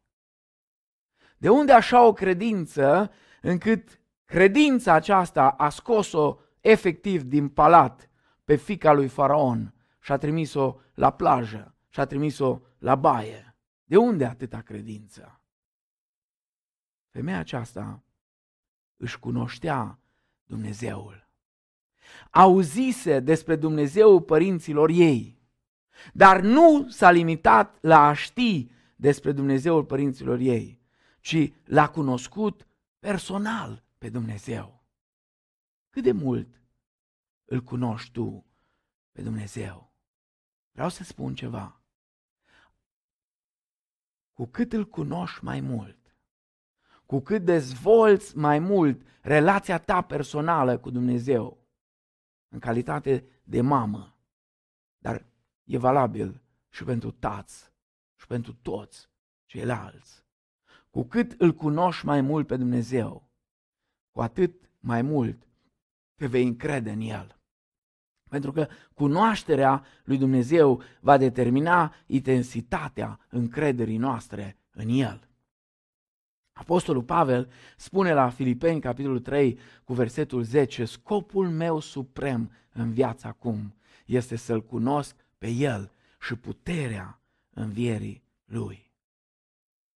De 1.38 1.48
unde 1.48 1.72
așa 1.72 2.06
o 2.06 2.12
credință 2.12 3.12
încât 3.42 4.00
credința 4.24 4.92
aceasta 4.92 5.48
a 5.48 5.68
scos-o 5.68 6.38
efectiv 6.60 7.22
din 7.22 7.48
palat 7.48 8.10
pe 8.44 8.56
fica 8.56 8.92
lui 8.92 9.08
Faraon 9.08 9.74
și 10.00 10.12
a 10.12 10.16
trimis-o 10.16 10.76
la 10.94 11.12
plajă 11.12 11.74
și 11.88 12.00
a 12.00 12.06
trimis-o 12.06 12.60
la 12.78 12.94
baie? 12.94 13.56
De 13.84 13.96
unde 13.96 14.24
atâta 14.24 14.60
credință? 14.60 15.40
Femeia 17.08 17.38
aceasta 17.38 18.02
își 18.96 19.18
cunoștea 19.18 19.98
Dumnezeul. 20.44 21.29
Auzise 22.30 23.20
despre 23.20 23.56
Dumnezeul 23.56 24.20
părinților 24.20 24.90
ei, 24.90 25.38
dar 26.12 26.40
nu 26.40 26.88
s-a 26.88 27.10
limitat 27.10 27.78
la 27.80 28.06
a 28.06 28.12
ști 28.12 28.70
despre 28.96 29.32
Dumnezeul 29.32 29.84
părinților 29.84 30.38
ei, 30.38 30.80
ci 31.20 31.52
l-a 31.64 31.88
cunoscut 31.88 32.66
personal 32.98 33.84
pe 33.98 34.08
Dumnezeu. 34.08 34.84
Cât 35.90 36.02
de 36.02 36.12
mult 36.12 36.60
îl 37.44 37.60
cunoști 37.60 38.12
tu 38.12 38.44
pe 39.12 39.22
Dumnezeu? 39.22 39.92
Vreau 40.72 40.88
să 40.88 41.04
spun 41.04 41.34
ceva. 41.34 41.80
Cu 44.32 44.46
cât 44.46 44.72
îl 44.72 44.86
cunoști 44.86 45.44
mai 45.44 45.60
mult, 45.60 45.98
cu 47.06 47.20
cât 47.20 47.44
dezvolți 47.44 48.36
mai 48.36 48.58
mult 48.58 49.02
relația 49.20 49.78
ta 49.78 50.02
personală 50.02 50.78
cu 50.78 50.90
Dumnezeu, 50.90 51.59
în 52.50 52.58
calitate 52.58 53.24
de 53.44 53.60
mamă, 53.60 54.16
dar 54.98 55.26
e 55.64 55.78
valabil 55.78 56.42
și 56.68 56.84
pentru 56.84 57.10
tați 57.10 57.72
și 58.16 58.26
pentru 58.26 58.52
toți 58.52 59.08
ceilalți. 59.46 60.24
Cu 60.90 61.04
cât 61.04 61.34
îl 61.38 61.52
cunoști 61.52 62.06
mai 62.06 62.20
mult 62.20 62.46
pe 62.46 62.56
Dumnezeu, 62.56 63.30
cu 64.10 64.20
atât 64.20 64.70
mai 64.78 65.02
mult 65.02 65.46
te 66.14 66.26
vei 66.26 66.46
încrede 66.46 66.90
în 66.90 67.00
El. 67.00 67.38
Pentru 68.28 68.52
că 68.52 68.68
cunoașterea 68.94 69.84
lui 70.04 70.18
Dumnezeu 70.18 70.82
va 71.00 71.16
determina 71.16 71.94
intensitatea 72.06 73.26
încrederii 73.28 73.96
noastre 73.96 74.58
în 74.70 74.88
El. 74.88 75.29
Apostolul 76.60 77.02
Pavel 77.02 77.50
spune 77.76 78.12
la 78.12 78.28
Filipeni, 78.28 78.80
capitolul 78.80 79.20
3, 79.20 79.58
cu 79.84 79.92
versetul 79.92 80.42
10, 80.42 80.84
scopul 80.84 81.48
meu 81.48 81.78
suprem 81.78 82.50
în 82.72 82.92
viața 82.92 83.28
acum 83.28 83.74
este 84.06 84.36
să-L 84.36 84.62
cunosc 84.62 85.16
pe 85.38 85.48
El 85.48 85.92
și 86.20 86.34
puterea 86.34 87.20
învierii 87.50 88.22
Lui. 88.44 88.90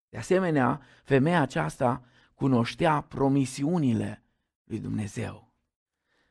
De 0.08 0.18
asemenea, 0.18 0.80
femeia 1.02 1.40
aceasta 1.40 2.04
cunoștea 2.34 3.00
promisiunile 3.00 4.22
lui 4.64 4.78
Dumnezeu. 4.78 5.52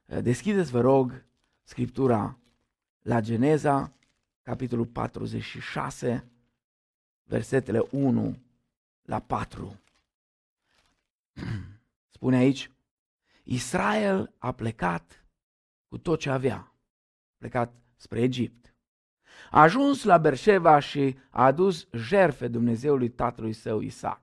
Deschideți, 0.05 0.71
vă 0.71 0.81
rog, 0.81 1.25
Scriptura 1.63 2.37
la 3.01 3.21
Geneza, 3.21 3.93
capitolul 4.41 4.85
46, 4.85 6.27
versetele 7.23 7.83
1 7.91 8.37
la 9.01 9.19
4. 9.19 9.77
Spune 12.15 12.35
aici, 12.35 12.71
Israel 13.43 14.33
a 14.37 14.51
plecat 14.51 15.25
cu 15.87 15.97
tot 15.97 16.19
ce 16.19 16.29
avea, 16.29 16.57
a 16.57 17.35
plecat 17.37 17.73
spre 17.95 18.21
Egipt. 18.21 18.75
A 19.49 19.61
ajuns 19.61 20.03
la 20.03 20.17
Berșeva 20.17 20.79
și 20.79 21.17
a 21.29 21.45
adus 21.45 21.87
jerfe 21.91 22.47
Dumnezeului 22.47 23.09
tatălui 23.09 23.53
său 23.53 23.79
Isaac. 23.79 24.21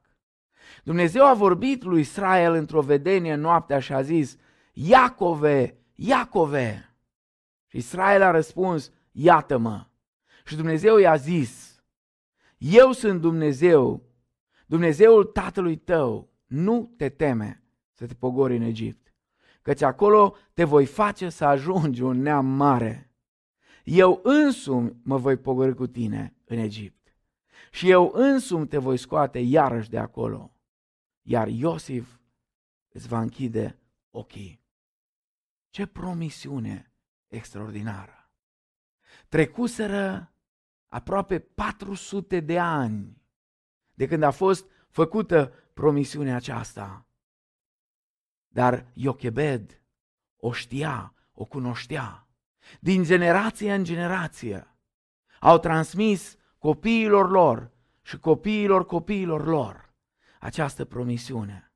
Dumnezeu 0.84 1.26
a 1.26 1.34
vorbit 1.34 1.82
lui 1.82 2.00
Israel 2.00 2.52
într-o 2.52 2.80
vedenie 2.80 3.34
noaptea 3.34 3.78
și 3.78 3.92
a 3.92 4.02
zis, 4.02 4.36
Iacove, 4.72 5.78
Iacove! 5.94 6.94
Și 7.66 7.76
Israel 7.76 8.22
a 8.22 8.30
răspuns, 8.30 8.90
iată-mă! 9.12 9.86
Și 10.44 10.56
Dumnezeu 10.56 10.96
i-a 10.96 11.16
zis, 11.16 11.82
eu 12.58 12.92
sunt 12.92 13.20
Dumnezeu, 13.20 14.02
Dumnezeul 14.66 15.24
tatălui 15.24 15.76
tău, 15.76 16.28
nu 16.50 16.94
te 16.96 17.08
teme 17.08 17.62
să 17.92 18.06
te 18.06 18.14
pogori 18.14 18.56
în 18.56 18.62
Egipt, 18.62 19.14
căci 19.62 19.82
acolo 19.82 20.36
te 20.54 20.64
voi 20.64 20.86
face 20.86 21.28
să 21.28 21.44
ajungi 21.44 22.02
un 22.02 22.20
neam 22.20 22.46
mare. 22.46 23.10
Eu 23.84 24.20
însumi 24.22 24.96
mă 25.02 25.16
voi 25.16 25.36
pogori 25.36 25.74
cu 25.74 25.86
tine 25.86 26.36
în 26.44 26.58
Egipt 26.58 27.16
și 27.70 27.90
eu 27.90 28.10
însumi 28.14 28.66
te 28.66 28.78
voi 28.78 28.96
scoate 28.96 29.38
iarăși 29.38 29.90
de 29.90 29.98
acolo, 29.98 30.56
iar 31.22 31.48
Iosif 31.48 32.20
îți 32.88 33.08
va 33.08 33.20
închide 33.20 33.78
ochii. 34.10 34.62
Ce 35.70 35.86
promisiune 35.86 36.92
extraordinară! 37.28 38.30
Trecuseră 39.28 40.32
aproape 40.88 41.38
400 41.38 42.40
de 42.40 42.58
ani 42.58 43.22
de 43.94 44.06
când 44.06 44.22
a 44.22 44.30
fost 44.30 44.70
făcută 44.88 45.52
promisiunea 45.80 46.36
aceasta. 46.36 47.06
Dar 48.48 48.86
Iochebed 48.92 49.82
o 50.36 50.52
știa, 50.52 51.14
o 51.32 51.44
cunoștea. 51.44 52.28
Din 52.80 53.02
generație 53.02 53.74
în 53.74 53.84
generație 53.84 54.76
au 55.40 55.58
transmis 55.58 56.36
copiilor 56.58 57.30
lor 57.30 57.70
și 58.02 58.18
copiilor 58.18 58.86
copiilor 58.86 59.46
lor 59.46 59.94
această 60.40 60.84
promisiune. 60.84 61.72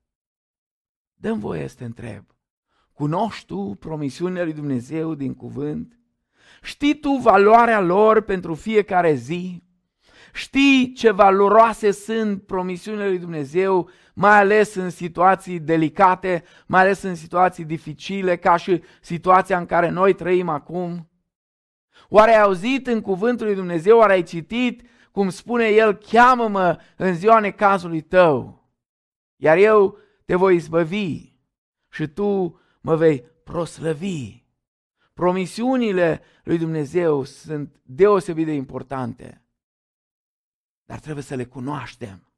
Dăm 1.13 1.39
voie 1.39 1.67
să 1.67 1.75
te 1.75 1.85
întreb, 1.85 2.25
cunoști 2.93 3.45
tu 3.45 3.75
promisiunea 3.79 4.43
lui 4.43 4.53
Dumnezeu 4.53 5.15
din 5.15 5.35
cuvânt? 5.35 5.99
Știi 6.61 6.99
tu 6.99 7.11
valoarea 7.11 7.79
lor 7.79 8.21
pentru 8.21 8.53
fiecare 8.55 9.13
zi? 9.13 9.63
Știi 10.35 10.93
ce 10.93 11.11
valoroase 11.11 11.91
sunt 11.91 12.43
promisiunile 12.43 13.07
lui 13.07 13.19
Dumnezeu, 13.19 13.89
mai 14.13 14.39
ales 14.39 14.75
în 14.75 14.89
situații 14.89 15.59
delicate, 15.59 16.43
mai 16.67 16.81
ales 16.81 17.01
în 17.01 17.15
situații 17.15 17.65
dificile, 17.65 18.37
ca 18.37 18.55
și 18.55 18.83
situația 19.01 19.57
în 19.57 19.65
care 19.65 19.89
noi 19.89 20.13
trăim 20.13 20.49
acum? 20.49 21.09
Oare 22.09 22.31
ai 22.31 22.41
auzit 22.41 22.87
în 22.87 23.01
cuvântul 23.01 23.45
lui 23.45 23.55
Dumnezeu, 23.55 23.97
oare 23.97 24.13
ai 24.13 24.23
citit 24.23 24.81
cum 25.11 25.29
spune 25.29 25.67
El, 25.67 25.93
cheamă-mă 25.93 26.79
în 26.97 27.15
ziua 27.15 27.39
necazului 27.39 28.01
tău, 28.01 28.69
iar 29.35 29.57
eu 29.57 29.97
te 30.25 30.35
voi 30.35 30.55
izbăvi 30.55 31.33
și 31.89 32.07
tu 32.07 32.59
mă 32.81 32.95
vei 32.95 33.25
proslăvi. 33.43 34.43
Promisiunile 35.13 36.21
lui 36.43 36.57
Dumnezeu 36.57 37.23
sunt 37.23 37.79
deosebit 37.83 38.45
de 38.45 38.53
importante 38.53 39.39
dar 40.85 40.99
trebuie 40.99 41.23
să 41.23 41.35
le 41.35 41.45
cunoaștem. 41.45 42.29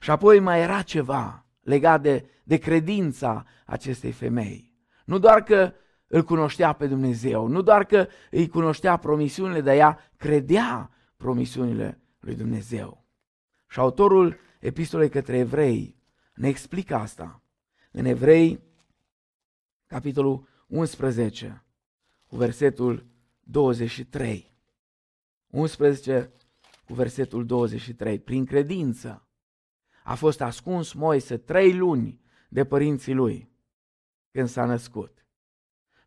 Și 0.00 0.10
apoi 0.10 0.40
mai 0.40 0.60
era 0.60 0.82
ceva 0.82 1.46
legat 1.60 2.02
de, 2.02 2.30
de 2.44 2.56
credința 2.56 3.46
acestei 3.66 4.12
femei. 4.12 4.72
Nu 5.04 5.18
doar 5.18 5.42
că 5.42 5.72
îl 6.06 6.22
cunoștea 6.22 6.72
pe 6.72 6.86
Dumnezeu, 6.86 7.46
nu 7.46 7.62
doar 7.62 7.84
că 7.84 8.06
îi 8.30 8.48
cunoștea 8.48 8.96
promisiunile, 8.96 9.60
dar 9.60 9.74
ea 9.74 10.10
credea 10.16 10.90
promisiunile 11.16 12.00
lui 12.20 12.34
Dumnezeu. 12.34 13.04
Și 13.68 13.78
autorul 13.78 14.36
epistolei 14.60 15.08
către 15.08 15.38
evrei 15.38 15.96
ne 16.34 16.48
explică 16.48 16.94
asta. 16.94 17.42
În 17.90 18.04
Evrei, 18.04 18.62
capitolul 19.86 20.48
11, 20.66 21.64
cu 22.26 22.36
versetul 22.36 23.06
23. 23.40 24.52
11 25.50 26.32
cu 26.84 26.94
versetul 26.94 27.46
23. 27.46 28.18
Prin 28.18 28.44
credință 28.44 29.28
a 30.04 30.14
fost 30.14 30.40
ascuns 30.40 30.92
Moise 30.92 31.38
trei 31.38 31.76
luni 31.76 32.20
de 32.48 32.64
părinții 32.64 33.14
lui 33.14 33.52
când 34.30 34.48
s-a 34.48 34.64
născut. 34.64 35.26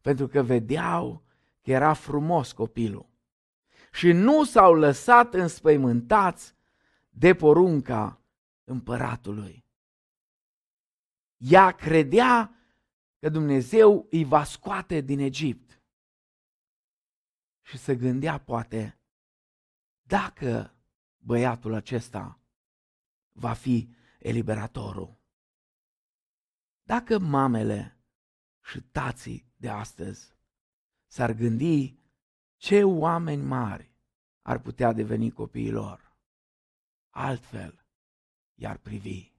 Pentru 0.01 0.27
că 0.27 0.41
vedeau 0.41 1.23
că 1.61 1.71
era 1.71 1.93
frumos 1.93 2.51
copilul. 2.51 3.09
Și 3.91 4.11
nu 4.11 4.43
s-au 4.43 4.73
lăsat 4.73 5.33
înspăimântați 5.33 6.55
de 7.09 7.33
porunca 7.33 8.21
împăratului. 8.63 9.65
Ea 11.37 11.71
credea 11.71 12.55
că 13.19 13.29
Dumnezeu 13.29 14.07
îi 14.09 14.23
va 14.23 14.43
scoate 14.43 15.01
din 15.01 15.19
Egipt. 15.19 15.81
Și 17.61 17.77
se 17.77 17.95
gândea 17.95 18.37
poate 18.37 18.99
dacă 20.07 20.75
băiatul 21.17 21.73
acesta 21.73 22.39
va 23.31 23.53
fi 23.53 23.95
eliberatorul. 24.19 25.17
Dacă 26.83 27.19
mamele 27.19 27.97
și 28.63 28.81
tații 28.81 29.51
de 29.55 29.69
astăzi 29.69 30.35
s-ar 31.05 31.31
gândi 31.31 31.99
ce 32.55 32.83
oameni 32.83 33.41
mari 33.41 33.91
ar 34.41 34.59
putea 34.59 34.93
deveni 34.93 35.31
copiii 35.31 35.71
lor, 35.71 36.17
altfel 37.09 37.85
i-ar 38.55 38.77
privi. 38.77 39.31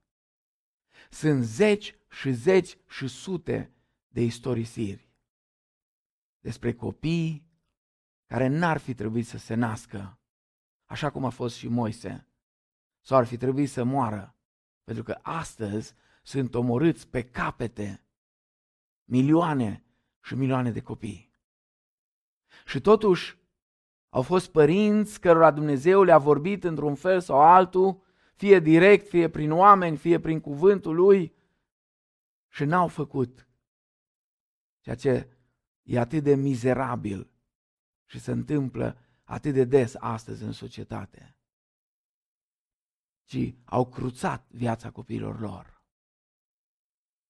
Sunt 1.10 1.44
zeci 1.44 1.94
și 2.10 2.32
zeci 2.32 2.78
și 2.88 3.06
sute 3.08 3.72
de 4.08 4.22
istorisiri 4.22 5.08
despre 6.40 6.74
copii 6.74 7.46
care 8.26 8.46
n-ar 8.46 8.78
fi 8.78 8.94
trebuit 8.94 9.26
să 9.26 9.38
se 9.38 9.54
nască, 9.54 10.17
așa 10.88 11.10
cum 11.10 11.24
a 11.24 11.28
fost 11.28 11.56
și 11.56 11.68
Moise, 11.68 12.26
sau 13.00 13.18
ar 13.18 13.26
fi 13.26 13.36
trebuit 13.36 13.70
să 13.70 13.84
moară, 13.84 14.36
pentru 14.84 15.02
că 15.02 15.18
astăzi 15.22 15.94
sunt 16.22 16.54
omorâți 16.54 17.08
pe 17.08 17.22
capete 17.22 18.04
milioane 19.04 19.84
și 20.20 20.34
milioane 20.34 20.70
de 20.70 20.80
copii. 20.80 21.30
Și 22.64 22.80
totuși 22.80 23.38
au 24.08 24.22
fost 24.22 24.50
părinți 24.50 25.20
cărora 25.20 25.50
Dumnezeu 25.50 26.02
le-a 26.02 26.18
vorbit 26.18 26.64
într-un 26.64 26.94
fel 26.94 27.20
sau 27.20 27.40
altul, 27.40 28.02
fie 28.34 28.58
direct, 28.58 29.08
fie 29.08 29.28
prin 29.28 29.52
oameni, 29.52 29.96
fie 29.96 30.20
prin 30.20 30.40
cuvântul 30.40 30.94
lui, 30.94 31.36
și 32.48 32.64
n-au 32.64 32.88
făcut 32.88 33.48
ceea 34.80 34.96
ce 34.96 35.28
e 35.82 35.98
atât 35.98 36.22
de 36.22 36.34
mizerabil 36.34 37.30
și 38.06 38.18
se 38.18 38.30
întâmplă 38.30 38.98
atât 39.28 39.52
de 39.54 39.64
des 39.64 39.94
astăzi 39.94 40.42
în 40.42 40.52
societate, 40.52 41.36
ci 43.24 43.54
au 43.64 43.88
cruțat 43.88 44.50
viața 44.50 44.90
copiilor 44.90 45.40
lor. 45.40 45.82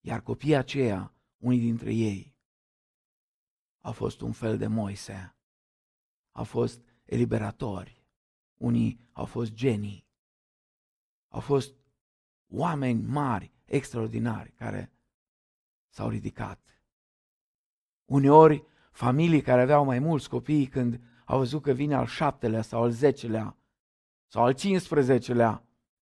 Iar 0.00 0.22
copiii 0.22 0.54
aceia, 0.54 1.14
unii 1.36 1.60
dintre 1.60 1.94
ei, 1.94 2.36
au 3.80 3.92
fost 3.92 4.20
un 4.20 4.32
fel 4.32 4.58
de 4.58 4.66
Moise, 4.66 5.36
au 6.32 6.44
fost 6.44 6.80
eliberatori, 7.04 8.06
unii 8.54 9.08
au 9.12 9.24
fost 9.24 9.52
genii, 9.52 10.08
au 11.28 11.40
fost 11.40 11.74
oameni 12.46 13.02
mari, 13.02 13.52
extraordinari, 13.64 14.52
care 14.52 14.92
s-au 15.88 16.08
ridicat. 16.08 16.82
Uneori, 18.04 18.64
familii 18.92 19.42
care 19.42 19.62
aveau 19.62 19.84
mai 19.84 19.98
mulți 19.98 20.28
copii, 20.28 20.66
când 20.66 21.02
au 21.28 21.38
văzut 21.38 21.62
că 21.62 21.72
vine 21.72 21.94
al 21.94 22.06
șaptelea 22.06 22.62
sau 22.62 22.82
al 22.82 22.90
zecelea 22.90 23.56
sau 24.26 24.44
al 24.44 24.54
cincisprezecelea, 24.54 25.66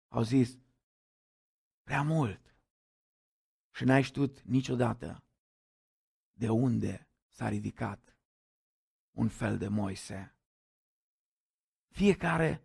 au 0.08 0.22
zis, 0.22 0.58
prea 1.84 2.02
mult. 2.02 2.56
Și 3.72 3.84
n-ai 3.84 4.02
știut 4.02 4.42
niciodată 4.42 5.24
de 6.32 6.50
unde 6.50 7.08
s-a 7.28 7.48
ridicat 7.50 8.18
un 9.12 9.28
fel 9.28 9.58
de 9.58 9.68
Moise. 9.68 10.36
Fiecare 11.88 12.64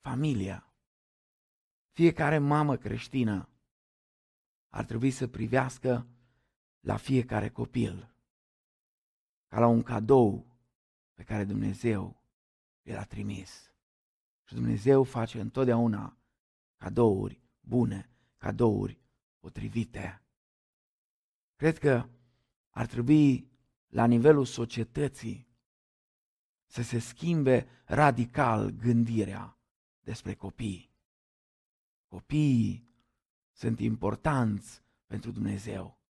familia, 0.00 0.74
fiecare 1.90 2.38
mamă 2.38 2.76
creștină 2.76 3.48
ar 4.68 4.84
trebui 4.84 5.10
să 5.10 5.28
privească 5.28 6.06
la 6.80 6.96
fiecare 6.96 7.50
copil 7.50 8.14
ca 9.48 9.58
la 9.58 9.66
un 9.66 9.82
cadou 9.82 10.51
pe 11.14 11.22
care 11.22 11.44
Dumnezeu 11.44 12.22
l-a 12.82 13.04
trimis. 13.04 13.72
Și 14.44 14.54
Dumnezeu 14.54 15.04
face 15.04 15.40
întotdeauna 15.40 16.16
cadouri 16.76 17.42
bune, 17.60 18.10
cadouri 18.36 19.00
potrivite. 19.38 20.22
Cred 21.56 21.78
că 21.78 22.08
ar 22.70 22.86
trebui 22.86 23.50
la 23.86 24.06
nivelul 24.06 24.44
societății 24.44 25.48
să 26.66 26.82
se 26.82 26.98
schimbe 26.98 27.68
radical 27.84 28.70
gândirea 28.70 29.58
despre 30.00 30.34
copii. 30.34 30.90
Copiii 32.08 32.88
sunt 33.52 33.80
importanți 33.80 34.82
pentru 35.06 35.30
Dumnezeu. 35.30 36.00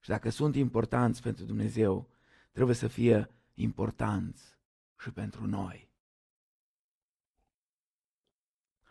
Și 0.00 0.08
dacă 0.08 0.28
sunt 0.28 0.54
importanți 0.54 1.22
pentru 1.22 1.44
Dumnezeu, 1.44 2.10
trebuie 2.52 2.74
să 2.74 2.88
fie 2.88 3.30
importanți 3.60 4.58
și 4.98 5.10
pentru 5.10 5.46
noi. 5.46 5.90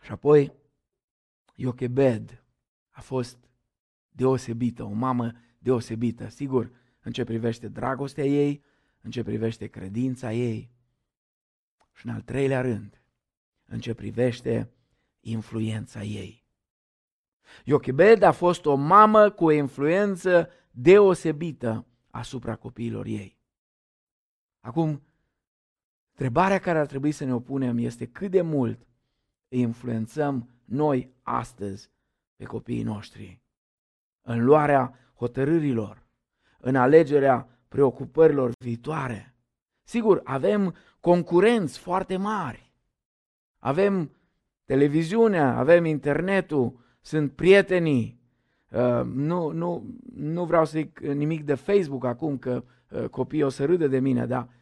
Și 0.02 0.12
apoi, 0.12 0.52
Iochebed 1.54 2.44
a 2.90 3.00
fost 3.00 3.38
deosebită, 4.08 4.82
o 4.82 4.92
mamă 4.92 5.32
deosebită, 5.58 6.28
sigur, 6.28 6.70
în 7.00 7.12
ce 7.12 7.24
privește 7.24 7.68
dragostea 7.68 8.24
ei, 8.24 8.64
în 9.00 9.10
ce 9.10 9.22
privește 9.22 9.66
credința 9.66 10.32
ei 10.32 10.70
și 11.92 12.06
în 12.06 12.12
al 12.12 12.20
treilea 12.20 12.60
rând, 12.60 13.02
în 13.64 13.80
ce 13.80 13.94
privește 13.94 14.70
influența 15.20 16.02
ei. 16.02 16.46
Iochebed 17.64 18.22
a 18.22 18.32
fost 18.32 18.66
o 18.66 18.74
mamă 18.74 19.30
cu 19.30 19.44
o 19.44 19.50
influență 19.50 20.50
deosebită 20.70 21.86
asupra 22.10 22.56
copiilor 22.56 23.06
ei. 23.06 23.37
Acum, 24.68 25.02
întrebarea 26.10 26.58
care 26.58 26.78
ar 26.78 26.86
trebui 26.86 27.12
să 27.12 27.24
ne 27.24 27.34
opunem 27.34 27.78
este 27.78 28.06
cât 28.06 28.30
de 28.30 28.40
mult 28.40 28.86
îi 29.48 29.60
influențăm 29.60 30.48
noi 30.64 31.14
astăzi 31.22 31.90
pe 32.36 32.44
copiii 32.44 32.82
noștri 32.82 33.42
în 34.22 34.44
luarea 34.44 34.94
hotărârilor, 35.14 36.06
în 36.58 36.76
alegerea 36.76 37.48
preocupărilor 37.68 38.50
viitoare. 38.58 39.34
Sigur, 39.82 40.20
avem 40.24 40.74
concurenți 41.00 41.78
foarte 41.78 42.16
mari. 42.16 42.72
Avem 43.58 44.10
televiziunea, 44.64 45.56
avem 45.56 45.84
internetul, 45.84 46.80
sunt 47.00 47.32
prietenii. 47.32 48.20
Uh, 48.70 49.04
nu, 49.04 49.50
nu, 49.50 49.84
nu 50.14 50.44
vreau 50.44 50.64
să 50.64 50.78
zic 50.78 51.00
nimic 51.00 51.44
de 51.44 51.54
Facebook 51.54 52.04
acum, 52.04 52.38
că 52.38 52.64
uh, 52.90 53.04
copiii 53.04 53.42
o 53.42 53.48
să 53.48 53.64
râdă 53.64 53.86
de 53.86 53.98
mine, 53.98 54.26
dar 54.26 54.42
uh, 54.42 54.56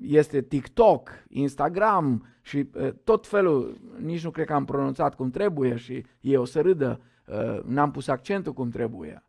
este 0.00 0.42
TikTok, 0.42 1.10
Instagram 1.28 2.26
și 2.42 2.68
uh, 2.74 2.92
tot 3.04 3.26
felul, 3.26 3.80
nici 3.98 4.24
nu 4.24 4.30
cred 4.30 4.46
că 4.46 4.52
am 4.52 4.64
pronunțat 4.64 5.14
cum 5.14 5.30
trebuie 5.30 5.76
și 5.76 6.04
ei 6.20 6.36
o 6.36 6.44
să 6.44 6.60
râdă, 6.60 7.00
uh, 7.26 7.62
n-am 7.64 7.90
pus 7.90 8.08
accentul 8.08 8.52
cum 8.52 8.70
trebuie. 8.70 9.24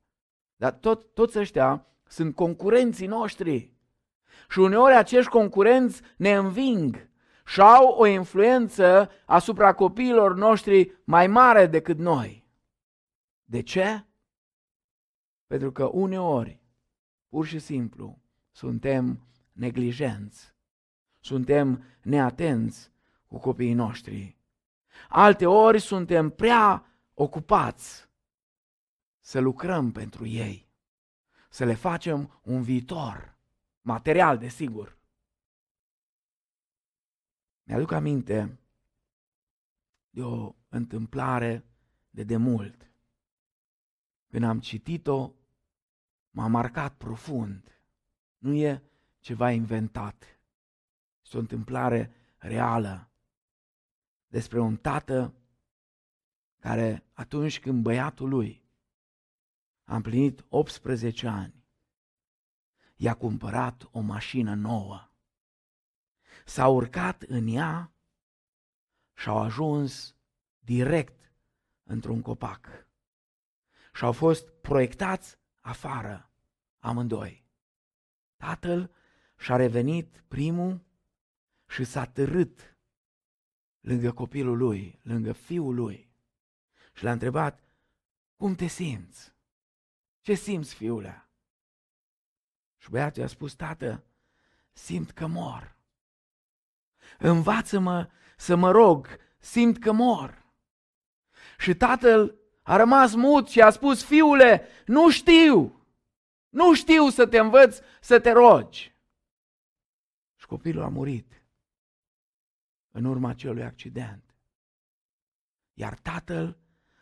Dar 0.55 0.71
tot, 0.71 1.13
toți 1.13 1.39
ăștia 1.39 1.85
sunt 2.07 2.35
concurenții 2.35 3.07
noștri. 3.07 3.73
Și 4.49 4.59
uneori 4.59 4.95
acești 4.95 5.31
concurenți 5.31 6.01
ne 6.17 6.35
înving 6.35 7.09
și 7.45 7.61
au 7.61 7.87
o 7.87 8.05
influență 8.05 9.09
asupra 9.25 9.73
copiilor 9.73 10.35
noștri 10.35 10.99
mai 11.03 11.27
mare 11.27 11.65
decât 11.65 11.97
noi. 11.97 12.47
De 13.43 13.61
ce? 13.61 14.05
Pentru 15.47 15.71
că 15.71 15.89
uneori, 15.91 16.61
pur 17.29 17.45
și 17.45 17.59
simplu, 17.59 18.19
suntem 18.51 19.28
neglijenți, 19.59 20.55
suntem 21.19 21.83
neatenți 22.01 22.91
cu 23.27 23.37
copiii 23.37 23.73
noștri. 23.73 24.37
Alte 25.09 25.45
ori 25.45 25.79
suntem 25.79 26.29
prea 26.29 26.85
ocupați 27.13 28.09
să 29.19 29.39
lucrăm 29.39 29.91
pentru 29.91 30.25
ei, 30.25 30.69
să 31.49 31.65
le 31.65 31.73
facem 31.73 32.39
un 32.43 32.61
viitor, 32.61 33.37
material, 33.81 34.37
desigur. 34.37 34.97
Mi-aduc 37.63 37.91
aminte 37.91 38.59
de 40.09 40.23
o 40.23 40.55
întâmplare 40.69 41.65
de 42.09 42.23
demult. 42.23 42.91
Când 44.27 44.43
am 44.43 44.59
citit-o, 44.59 45.33
m-a 46.29 46.47
marcat 46.47 46.95
profund. 46.97 47.81
Nu 48.37 48.53
e 48.53 48.83
ceva 49.19 49.51
inventat. 49.51 50.39
Este 51.23 51.37
o 51.37 51.39
întâmplare 51.39 52.11
reală 52.37 53.09
despre 54.27 54.59
un 54.59 54.77
tată 54.77 55.33
care 56.59 57.03
atunci 57.13 57.59
când 57.59 57.83
băiatul 57.83 58.29
lui 58.29 58.63
a 59.83 59.95
împlinit 59.95 60.45
18 60.49 61.27
ani, 61.27 61.65
i-a 62.95 63.13
cumpărat 63.13 63.87
o 63.91 63.99
mașină 63.99 64.53
nouă. 64.53 65.09
S-a 66.45 66.67
urcat 66.67 67.21
în 67.21 67.47
ea 67.47 67.91
și 69.13 69.29
au 69.29 69.37
ajuns 69.37 70.15
direct 70.59 71.31
într-un 71.83 72.21
copac. 72.21 72.87
Și 73.93 74.03
au 74.03 74.11
fost 74.11 74.49
proiectați 74.49 75.37
afară 75.61 76.31
amândoi. 76.79 77.45
Tatăl 78.37 78.91
și-a 79.39 79.55
revenit 79.55 80.23
primul 80.27 80.81
și 81.67 81.83
s-a 81.83 82.05
târât 82.05 82.77
lângă 83.79 84.11
copilul 84.11 84.57
lui, 84.57 84.99
lângă 85.03 85.31
fiul 85.31 85.75
lui. 85.75 86.09
Și 86.93 87.03
l-a 87.03 87.11
întrebat, 87.11 87.63
cum 88.35 88.55
te 88.55 88.67
simți? 88.67 89.33
Ce 90.21 90.33
simți, 90.33 90.73
fiule? 90.73 91.29
Și 92.77 92.89
băiatul 92.89 93.21
i-a 93.21 93.27
spus, 93.27 93.53
tată, 93.53 94.03
simt 94.73 95.11
că 95.11 95.27
mor. 95.27 95.75
Învață-mă 97.17 98.09
să 98.37 98.55
mă 98.55 98.71
rog, 98.71 99.07
simt 99.37 99.79
că 99.79 99.91
mor. 99.91 100.45
Și 101.57 101.75
tatăl 101.75 102.35
a 102.61 102.75
rămas 102.75 103.13
mut 103.13 103.47
și 103.47 103.61
a 103.61 103.69
spus, 103.69 104.03
fiule, 104.03 104.67
nu 104.85 105.09
știu, 105.09 105.85
nu 106.49 106.73
știu 106.73 107.09
să 107.09 107.27
te 107.27 107.37
învăț 107.37 107.79
să 108.01 108.19
te 108.19 108.31
rogi. 108.31 108.98
Și 110.49 110.55
copilul 110.55 110.83
a 110.83 110.87
murit 110.87 111.43
în 112.91 113.05
urma 113.05 113.29
acelui 113.29 113.63
accident. 113.63 114.35
Iar 115.73 115.99
tatăl 115.99 116.57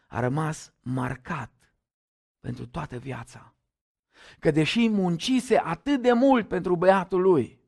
a 0.07 0.19
rămas 0.19 0.73
marcat 0.81 1.73
pentru 2.39 2.67
toată 2.67 2.97
viața. 2.97 3.55
Că 4.39 4.51
deși 4.51 4.89
muncise 4.89 5.57
atât 5.57 6.01
de 6.01 6.11
mult 6.11 6.47
pentru 6.47 6.75
băiatul 6.75 7.21
lui, 7.21 7.59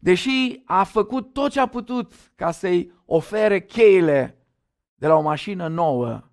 deși 0.00 0.62
a 0.64 0.84
făcut 0.84 1.32
tot 1.32 1.50
ce 1.50 1.60
a 1.60 1.66
putut 1.66 2.32
ca 2.34 2.50
să-i 2.50 2.92
ofere 3.04 3.60
cheile 3.64 4.46
de 4.94 5.06
la 5.06 5.14
o 5.14 5.22
mașină 5.22 5.68
nouă 5.68 6.30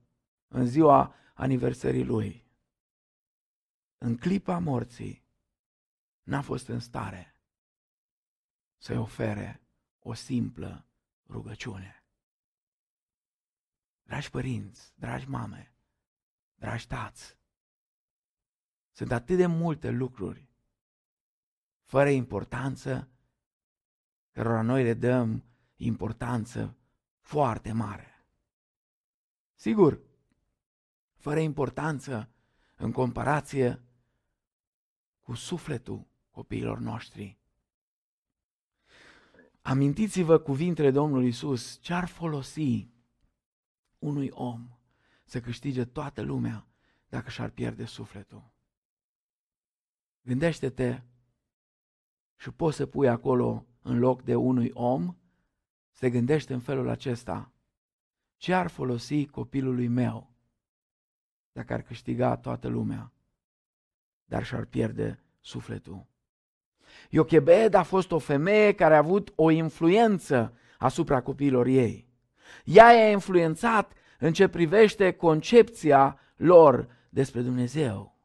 în 0.47 0.65
ziua 0.65 1.15
aniversării 1.33 2.05
lui, 2.05 2.45
în 3.97 4.17
clipa 4.17 4.59
morții, 4.59 5.23
n-a 6.23 6.41
fost 6.41 6.67
în 6.67 6.79
stare 6.79 7.31
să-i 8.77 8.97
ofere 8.97 9.61
o 9.99 10.13
simplă 10.13 10.85
rugăciune. 11.27 12.03
Dragi 14.03 14.29
părinți, 14.29 14.93
dragi 14.95 15.29
mame, 15.29 15.73
dragi 16.55 16.87
tați, 16.87 17.37
sunt 18.91 19.11
atât 19.11 19.37
de 19.37 19.45
multe 19.45 19.89
lucruri 19.89 20.47
fără 21.81 22.09
importanță, 22.09 23.09
cărora 24.31 24.61
noi 24.61 24.83
le 24.83 24.93
dăm 24.93 25.43
importanță 25.75 26.77
foarte 27.19 27.71
mare. 27.71 28.25
Sigur, 29.53 30.01
fără 31.15 31.39
importanță 31.39 32.29
în 32.75 32.91
comparație 32.91 33.81
cu 35.21 35.33
sufletul 35.33 36.07
copiilor 36.31 36.79
noștri. 36.79 37.37
Amintiți-vă 39.67 40.37
cuvintele 40.39 40.91
Domnului 40.91 41.27
Isus, 41.27 41.79
ce 41.81 41.93
ar 41.93 42.07
folosi 42.07 42.89
unui 43.99 44.29
om 44.29 44.69
să 45.25 45.41
câștige 45.41 45.85
toată 45.85 46.21
lumea 46.21 46.67
dacă 47.09 47.29
și-ar 47.29 47.49
pierde 47.49 47.85
sufletul. 47.85 48.51
Gândește-te 50.21 51.01
și 52.35 52.51
poți 52.51 52.77
să 52.77 52.85
pui 52.85 53.07
acolo 53.07 53.65
în 53.81 53.99
loc 53.99 54.21
de 54.21 54.35
unui 54.35 54.71
om, 54.73 55.15
se 55.91 56.09
gândește 56.09 56.53
în 56.53 56.59
felul 56.59 56.87
acesta, 56.89 57.53
ce 58.37 58.53
ar 58.53 58.67
folosi 58.67 59.25
copilului 59.25 59.87
meu 59.87 60.35
dacă 61.51 61.73
ar 61.73 61.81
câștiga 61.81 62.37
toată 62.37 62.67
lumea, 62.67 63.13
dar 64.25 64.45
și-ar 64.45 64.65
pierde 64.65 65.23
sufletul. 65.39 66.07
Iochebed 67.09 67.73
a 67.73 67.83
fost 67.83 68.11
o 68.11 68.19
femeie 68.19 68.73
care 68.73 68.93
a 68.93 68.97
avut 68.97 69.33
o 69.35 69.49
influență 69.49 70.53
asupra 70.77 71.21
copiilor 71.21 71.65
ei. 71.65 72.07
Ea 72.63 72.91
i-a 72.91 73.09
influențat 73.09 73.91
în 74.19 74.33
ce 74.33 74.47
privește 74.47 75.11
concepția 75.11 76.19
lor 76.35 76.87
despre 77.09 77.41
Dumnezeu. 77.41 78.17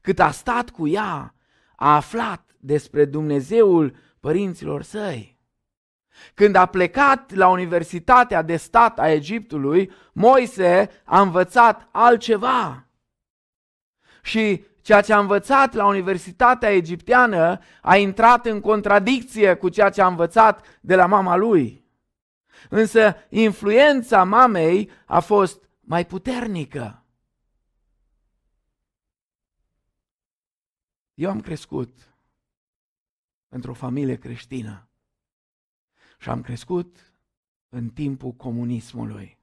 Cât 0.00 0.18
a 0.18 0.30
stat 0.30 0.70
cu 0.70 0.88
ea, 0.88 1.34
a 1.76 1.94
aflat 1.94 2.56
despre 2.58 3.04
Dumnezeul 3.04 3.96
părinților 4.20 4.82
săi. 4.82 5.38
Când 6.34 6.54
a 6.54 6.66
plecat 6.66 7.34
la 7.34 7.48
Universitatea 7.48 8.42
de 8.42 8.56
Stat 8.56 8.98
a 8.98 9.10
Egiptului, 9.10 9.92
Moise 10.12 10.90
a 11.04 11.20
învățat 11.20 11.88
altceva. 11.92 12.86
Și 14.22 14.64
ceea 14.90 15.02
ce 15.02 15.12
a 15.12 15.18
învățat 15.18 15.72
la 15.72 15.86
Universitatea 15.86 16.70
Egipteană 16.70 17.60
a 17.82 17.96
intrat 17.96 18.46
în 18.46 18.60
contradicție 18.60 19.54
cu 19.54 19.68
ceea 19.68 19.90
ce 19.90 20.02
a 20.02 20.06
învățat 20.06 20.78
de 20.80 20.94
la 20.94 21.06
mama 21.06 21.36
lui. 21.36 21.84
Însă 22.68 23.16
influența 23.28 24.24
mamei 24.24 24.90
a 25.06 25.20
fost 25.20 25.68
mai 25.80 26.06
puternică. 26.06 27.04
Eu 31.14 31.30
am 31.30 31.40
crescut 31.40 32.14
într-o 33.48 33.74
familie 33.74 34.16
creștină 34.16 34.88
și 36.18 36.28
am 36.28 36.40
crescut 36.40 37.12
în 37.68 37.88
timpul 37.88 38.32
comunismului. 38.32 39.38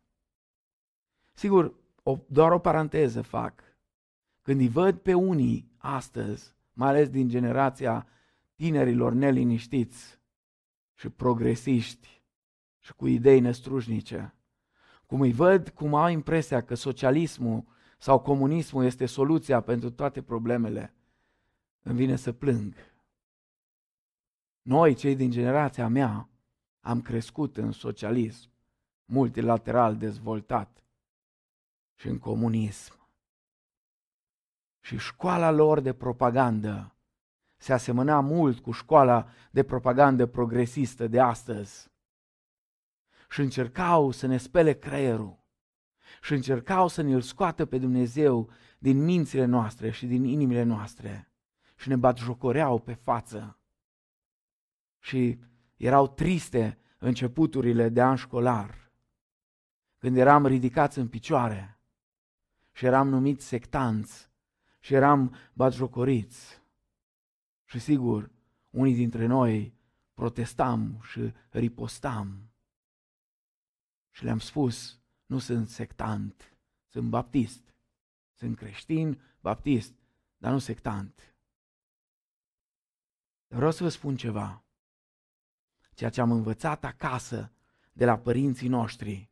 Sigur, 1.33 1.73
o, 2.03 2.17
doar 2.27 2.51
o 2.51 2.59
paranteză 2.59 3.21
fac. 3.21 3.66
Când 4.47 4.59
îi 4.59 4.67
văd 4.67 4.97
pe 4.97 5.13
unii 5.13 5.71
astăzi, 5.77 6.55
mai 6.73 6.87
ales 6.87 7.09
din 7.09 7.29
generația 7.29 8.07
tinerilor 8.55 9.13
neliniștiți 9.13 10.19
și 10.95 11.09
progresiști 11.09 12.23
și 12.79 12.93
cu 12.93 13.07
idei 13.07 13.39
năstrușnice, 13.39 14.33
cum 15.05 15.21
îi 15.21 15.31
văd, 15.31 15.69
cum 15.69 15.95
au 15.95 16.09
impresia 16.09 16.61
că 16.63 16.75
socialismul 16.75 17.65
sau 17.97 18.19
comunismul 18.19 18.85
este 18.85 19.05
soluția 19.05 19.61
pentru 19.61 19.91
toate 19.91 20.21
problemele, 20.21 20.93
îmi 21.81 21.97
vine 21.97 22.15
să 22.15 22.31
plâng. 22.31 22.73
Noi, 24.61 24.93
cei 24.93 25.15
din 25.15 25.31
generația 25.31 25.87
mea, 25.87 26.29
am 26.79 27.01
crescut 27.01 27.57
în 27.57 27.71
socialism 27.71 28.49
multilateral 29.05 29.97
dezvoltat 29.97 30.83
și 31.95 32.07
în 32.07 32.19
comunism. 32.19 32.95
Și 34.87 34.97
școala 34.97 35.51
lor 35.51 35.79
de 35.79 35.93
propagandă 35.93 36.95
se 37.57 37.73
asemăna 37.73 38.19
mult 38.19 38.59
cu 38.59 38.71
școala 38.71 39.29
de 39.51 39.63
propagandă 39.63 40.25
progresistă 40.25 41.07
de 41.07 41.19
astăzi. 41.19 41.91
Și 43.29 43.41
încercau 43.41 44.11
să 44.11 44.27
ne 44.27 44.37
spele 44.37 44.73
creierul 44.73 45.39
și 46.21 46.33
încercau 46.33 46.87
să 46.87 47.01
ne-l 47.01 47.21
scoată 47.21 47.65
pe 47.65 47.77
Dumnezeu 47.77 48.49
din 48.79 49.03
mințile 49.03 49.45
noastre 49.45 49.91
și 49.91 50.05
din 50.05 50.23
inimile 50.23 50.63
noastre 50.63 51.31
și 51.75 51.89
ne 51.89 51.95
batjocoreau 51.95 52.79
pe 52.79 52.93
față. 52.93 53.59
Și 54.99 55.39
erau 55.75 56.07
triste 56.07 56.79
începuturile 56.97 57.89
de 57.89 58.01
an 58.01 58.15
școlar, 58.15 58.91
când 59.97 60.17
eram 60.17 60.45
ridicați 60.45 60.99
în 60.99 61.07
picioare 61.07 61.79
și 62.71 62.85
eram 62.85 63.09
numiți 63.09 63.45
sectanți 63.45 64.27
și 64.87 64.93
eram 64.93 65.35
batjocoriți. 65.53 66.61
Și 67.65 67.79
sigur, 67.79 68.31
unii 68.69 68.95
dintre 68.95 69.25
noi 69.25 69.73
protestam 70.13 71.01
și 71.01 71.33
ripostam. 71.49 72.49
Și 74.09 74.23
le-am 74.23 74.39
spus, 74.39 74.99
nu 75.25 75.39
sunt 75.39 75.69
sectant, 75.69 76.57
sunt 76.85 77.09
baptist. 77.09 77.75
Sunt 78.33 78.57
creștin, 78.57 79.21
baptist, 79.39 79.93
dar 80.37 80.51
nu 80.51 80.59
sectant. 80.59 81.35
Vreau 83.47 83.71
să 83.71 83.83
vă 83.83 83.89
spun 83.89 84.15
ceva 84.15 84.63
ceea 85.93 86.09
ce 86.09 86.21
am 86.21 86.31
învățat 86.31 86.83
acasă 86.83 87.51
de 87.93 88.05
la 88.05 88.17
părinții 88.17 88.67
noștri. 88.67 89.29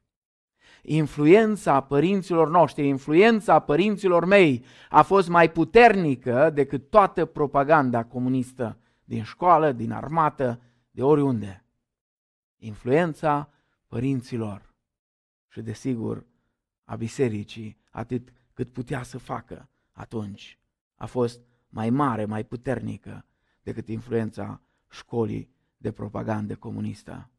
Influența 0.88 1.82
părinților 1.82 2.50
noștri, 2.50 2.88
influența 2.88 3.60
părinților 3.60 4.26
mei 4.26 4.66
a 4.90 5.02
fost 5.02 5.30
mai 5.30 5.52
puternică 5.52 6.50
decât 6.54 6.90
toată 6.90 7.26
propaganda 7.26 8.04
comunistă 8.04 8.78
din 9.04 9.24
școală, 9.24 9.72
din 9.72 9.92
armată, 9.92 10.62
de 10.92 11.04
oriunde. 11.04 11.66
Influența 12.58 13.50
părinților 13.88 14.74
și, 15.48 15.62
desigur, 15.62 16.26
a 16.84 16.96
bisericii, 16.96 17.78
atât 17.92 18.34
cât 18.54 18.72
putea 18.72 19.04
să 19.04 19.18
facă 19.18 19.70
atunci, 19.92 20.60
a 20.96 21.06
fost 21.06 21.40
mai 21.70 21.90
mare, 21.90 22.26
mai 22.26 22.44
puternică 22.44 23.26
decât 23.62 23.88
influența 23.88 24.62
școlii 24.90 25.50
de 25.78 25.92
propagandă 25.92 26.56
comunistă. 26.56 27.30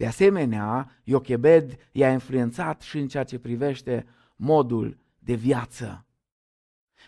De 0.00 0.06
asemenea, 0.06 0.90
Iochebed 1.04 1.76
i-a 1.92 2.12
influențat 2.12 2.80
și 2.80 2.98
în 2.98 3.08
ceea 3.08 3.24
ce 3.24 3.38
privește 3.38 4.06
modul 4.36 4.98
de 5.18 5.34
viață. 5.34 6.06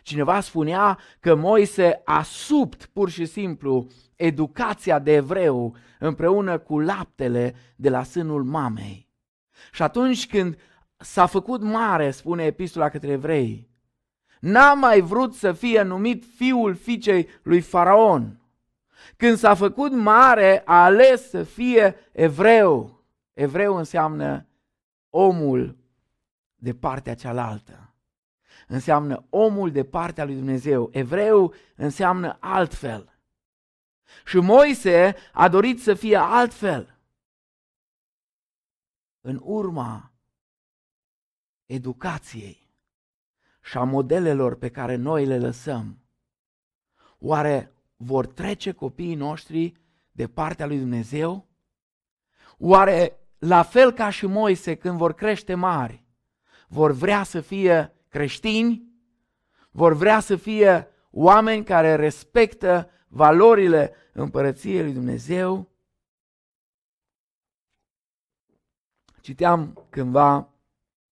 Cineva 0.03 0.40
spunea 0.40 0.99
că 1.20 1.34
Moise 1.34 2.01
a 2.05 2.22
subt 2.22 2.86
pur 2.86 3.11
și 3.11 3.26
simplu 3.26 3.86
educația 4.16 4.99
de 4.99 5.12
evreu 5.12 5.76
împreună 5.99 6.59
cu 6.59 6.78
laptele 6.78 7.55
de 7.76 7.88
la 7.88 8.03
sânul 8.03 8.45
mamei. 8.45 9.09
Și 9.72 9.82
atunci 9.82 10.26
când 10.26 10.59
s-a 10.97 11.26
făcut 11.26 11.62
mare, 11.62 12.11
spune 12.11 12.45
epistola 12.45 12.88
către 12.88 13.11
evrei, 13.11 13.68
n-a 14.40 14.74
mai 14.74 15.01
vrut 15.01 15.34
să 15.34 15.53
fie 15.53 15.82
numit 15.82 16.24
fiul 16.36 16.74
fiicei 16.74 17.28
lui 17.43 17.61
Faraon. 17.61 18.41
Când 19.17 19.37
s-a 19.37 19.55
făcut 19.55 19.93
mare, 19.93 20.63
a 20.65 20.85
ales 20.85 21.29
să 21.29 21.43
fie 21.43 21.97
evreu. 22.13 23.05
Evreu 23.33 23.77
înseamnă 23.77 24.47
omul 25.11 25.77
de 26.55 26.75
partea 26.75 27.15
cealaltă. 27.15 27.95
Înseamnă 28.67 29.27
omul 29.31 29.71
de 29.71 29.85
partea 29.85 30.25
lui 30.25 30.35
Dumnezeu. 30.35 30.89
Evreu 30.93 31.55
înseamnă 31.77 32.37
altfel. 32.41 33.19
Și 34.25 34.37
Moise 34.37 35.17
a 35.33 35.49
dorit 35.49 35.83
să 35.83 35.95
fie 35.95 36.17
altfel. 36.17 37.01
În 39.21 39.41
urma 39.43 40.13
educației 41.67 42.71
și 43.63 43.79
a 43.79 43.85
modelelor 43.85 44.59
pe 44.59 44.71
care 44.71 44.97
noi 44.97 45.27
le 45.27 45.39
lăsăm, 45.39 45.99
oare 47.19 47.73
vor 48.05 48.27
trece 48.27 48.73
copiii 48.73 49.15
noștri 49.15 49.73
de 50.13 50.27
partea 50.27 50.67
lui 50.67 50.79
Dumnezeu? 50.79 51.49
Oare, 52.59 53.17
la 53.39 53.63
fel 53.63 53.93
ca 53.93 54.11
și 54.11 54.27
Moise, 54.27 54.75
când 54.75 54.97
vor 54.97 55.15
crește 55.15 55.55
mari, 55.55 56.05
vor 56.69 56.93
vrea 56.93 57.23
să 57.23 57.41
fie 57.41 57.93
creștini? 58.09 58.91
Vor 59.71 59.93
vrea 59.93 60.21
să 60.21 60.37
fie 60.37 60.89
oameni 61.11 61.65
care 61.65 61.95
respectă 61.95 62.91
valorile 63.09 63.95
împărăției 64.13 64.83
lui 64.83 64.93
Dumnezeu? 64.93 65.71
Citeam 69.21 69.87
cândva 69.91 70.49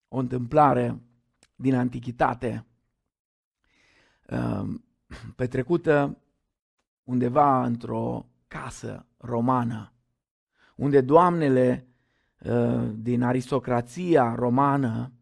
o 0.09 0.18
întâmplare 0.18 1.01
din 1.55 1.74
antichitate, 1.74 2.66
um, 4.30 4.84
petrecută 5.36 6.18
undeva 7.11 7.64
într-o 7.64 8.26
casă 8.48 9.06
romană, 9.16 9.92
unde 10.76 11.00
doamnele 11.00 11.86
uh, 12.38 12.88
din 12.94 13.22
aristocrația 13.22 14.34
romană 14.34 15.12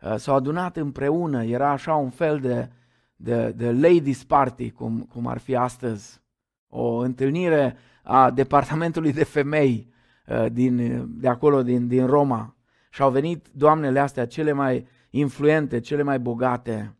uh, 0.00 0.14
s-au 0.16 0.34
adunat 0.34 0.76
împreună, 0.76 1.44
era 1.44 1.70
așa 1.70 1.94
un 1.94 2.10
fel 2.10 2.40
de, 2.40 2.70
de, 3.16 3.50
de 3.50 3.72
ladies 3.72 4.24
party, 4.24 4.70
cum, 4.70 5.00
cum 5.00 5.26
ar 5.26 5.38
fi 5.38 5.56
astăzi, 5.56 6.20
o 6.68 6.96
întâlnire 6.96 7.76
a 8.02 8.30
departamentului 8.30 9.12
de 9.12 9.24
femei 9.24 9.92
uh, 10.26 10.46
din, 10.52 11.04
de 11.20 11.28
acolo, 11.28 11.62
din, 11.62 11.88
din 11.88 12.06
Roma. 12.06 12.54
Și 12.90 13.02
au 13.02 13.10
venit 13.10 13.48
doamnele 13.52 13.98
astea 13.98 14.26
cele 14.26 14.52
mai 14.52 14.86
influente, 15.10 15.80
cele 15.80 16.02
mai 16.02 16.18
bogate. 16.18 16.94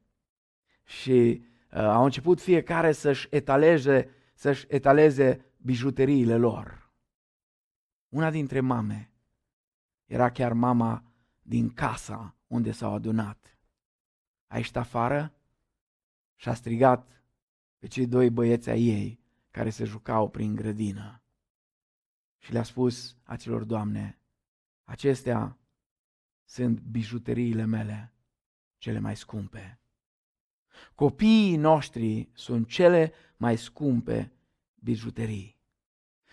Și 0.85 1.43
uh, 1.43 1.49
au 1.71 2.05
început 2.05 2.41
fiecare 2.41 2.93
să-și 2.93 3.27
etaleze, 3.31 4.11
să-și 4.35 4.66
etaleze 4.68 5.45
bijuteriile 5.57 6.37
lor. 6.37 6.93
Una 8.09 8.31
dintre 8.31 8.61
mame 8.61 9.12
era 10.05 10.31
chiar 10.31 10.53
mama 10.53 11.05
din 11.43 11.73
casa 11.73 12.37
unde 12.47 12.73
s-au 12.73 12.95
adunat. 12.95 13.59
A 14.47 14.57
ieșit 14.57 14.77
afară 14.77 15.35
și 16.35 16.49
a 16.49 16.55
strigat 16.55 17.23
pe 17.79 17.87
cei 17.87 18.07
doi 18.07 18.31
băieți 18.31 18.71
ai 18.71 18.83
ei 18.83 19.21
care 19.51 19.71
se 19.71 19.85
jucau 19.85 20.31
prin 20.31 20.55
grădină. 20.55 21.23
Și 22.39 22.53
le-a 22.53 22.62
spus 22.62 23.16
acelor 23.23 23.64
doamne, 23.64 24.21
acestea 24.85 25.59
sunt 26.45 26.81
bijuteriile 26.81 27.64
mele 27.64 28.14
cele 28.79 28.99
mai 28.99 29.16
scumpe. 29.16 29.80
Copiii 30.95 31.57
noștri 31.57 32.28
sunt 32.33 32.68
cele 32.68 33.12
mai 33.37 33.57
scumpe 33.57 34.33
bijuterii. 34.74 35.59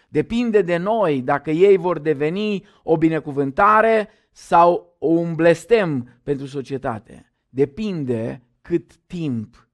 Depinde 0.09 0.61
de 0.61 0.77
noi 0.77 1.21
dacă 1.21 1.51
ei 1.51 1.77
vor 1.77 1.99
deveni 1.99 2.65
o 2.83 2.97
binecuvântare 2.97 4.09
sau 4.31 4.95
un 4.99 5.35
blestem 5.35 6.19
pentru 6.23 6.45
societate. 6.45 7.33
Depinde 7.49 8.41
cât 8.61 8.95
timp, 8.95 9.69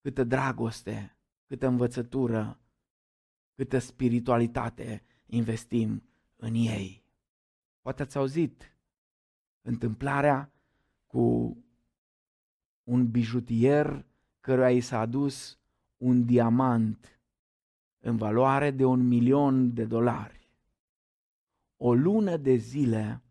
câtă 0.00 0.24
dragoste, 0.24 1.16
câtă 1.46 1.66
învățătură, 1.66 2.60
câtă 3.54 3.78
spiritualitate 3.78 5.02
investim 5.26 6.02
în 6.36 6.54
ei. 6.54 7.04
Poate 7.80 8.02
ați 8.02 8.16
auzit 8.16 8.76
întâmplarea 9.62 10.52
cu 11.06 11.56
un 12.88 13.10
bijutier 13.10 14.04
căruia 14.40 14.70
i 14.70 14.80
s-a 14.80 15.00
adus 15.00 15.58
un 15.96 16.24
diamant 16.24 17.20
în 17.98 18.16
valoare 18.16 18.70
de 18.70 18.84
un 18.84 19.06
milion 19.06 19.74
de 19.74 19.84
dolari. 19.84 20.50
O 21.76 21.94
lună 21.94 22.36
de 22.36 22.54
zile 22.54 23.22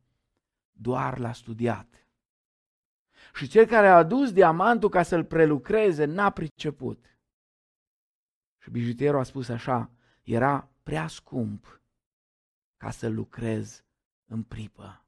doar 0.72 1.18
l-a 1.18 1.32
studiat. 1.32 2.08
Și 3.34 3.48
cel 3.48 3.66
care 3.66 3.88
a 3.88 3.98
adus 3.98 4.32
diamantul 4.32 4.90
ca 4.90 5.04
să-l 5.04 5.24
prelucreze 5.24 6.06
n-a 6.06 6.30
priceput. 6.30 7.20
Și 8.58 8.70
bijutierul 8.70 9.20
a 9.20 9.24
spus 9.24 9.50
așa, 9.50 9.92
era 10.24 10.70
prea 10.84 11.08
scump 11.08 11.82
ca 12.78 12.92
să 12.92 13.08
lucrez 13.08 13.84
în 14.26 14.44
pripă. 14.44 15.06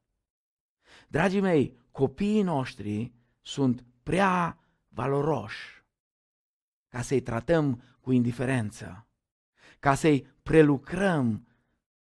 Dragii 1.07 1.41
mei, 1.41 1.77
copiii 1.91 2.41
noștri 2.41 3.13
sunt 3.41 3.83
prea 4.09 4.57
valoroși 4.87 5.83
ca 6.87 7.01
să-i 7.01 7.21
tratăm 7.21 7.83
cu 8.01 8.11
indiferență, 8.11 9.07
ca 9.79 9.95
să-i 9.95 10.27
prelucrăm 10.43 11.47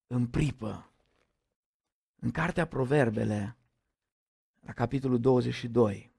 în 0.08 0.28
pripă. 0.28 0.91
În 2.16 2.32
cartea 2.32 2.66
Proverbele, 2.66 3.58
la 4.60 4.72
capitolul 4.74 5.20
22, 5.20 6.12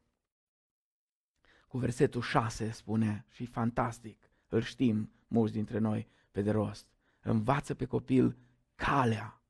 cu 1.69 1.79
versetul 1.79 2.23
6 2.23 2.71
spune, 2.71 3.27
și 3.29 3.47
fantastic, 3.47 4.31
îl 4.49 4.63
știm 4.63 5.13
mulți 5.27 5.53
dintre 5.53 5.79
noi 5.79 6.09
pe 6.31 6.43
de 6.43 6.51
rost, 6.51 6.87
învață 7.21 7.75
pe 7.75 7.85
copil 7.85 8.37
calea 8.75 9.43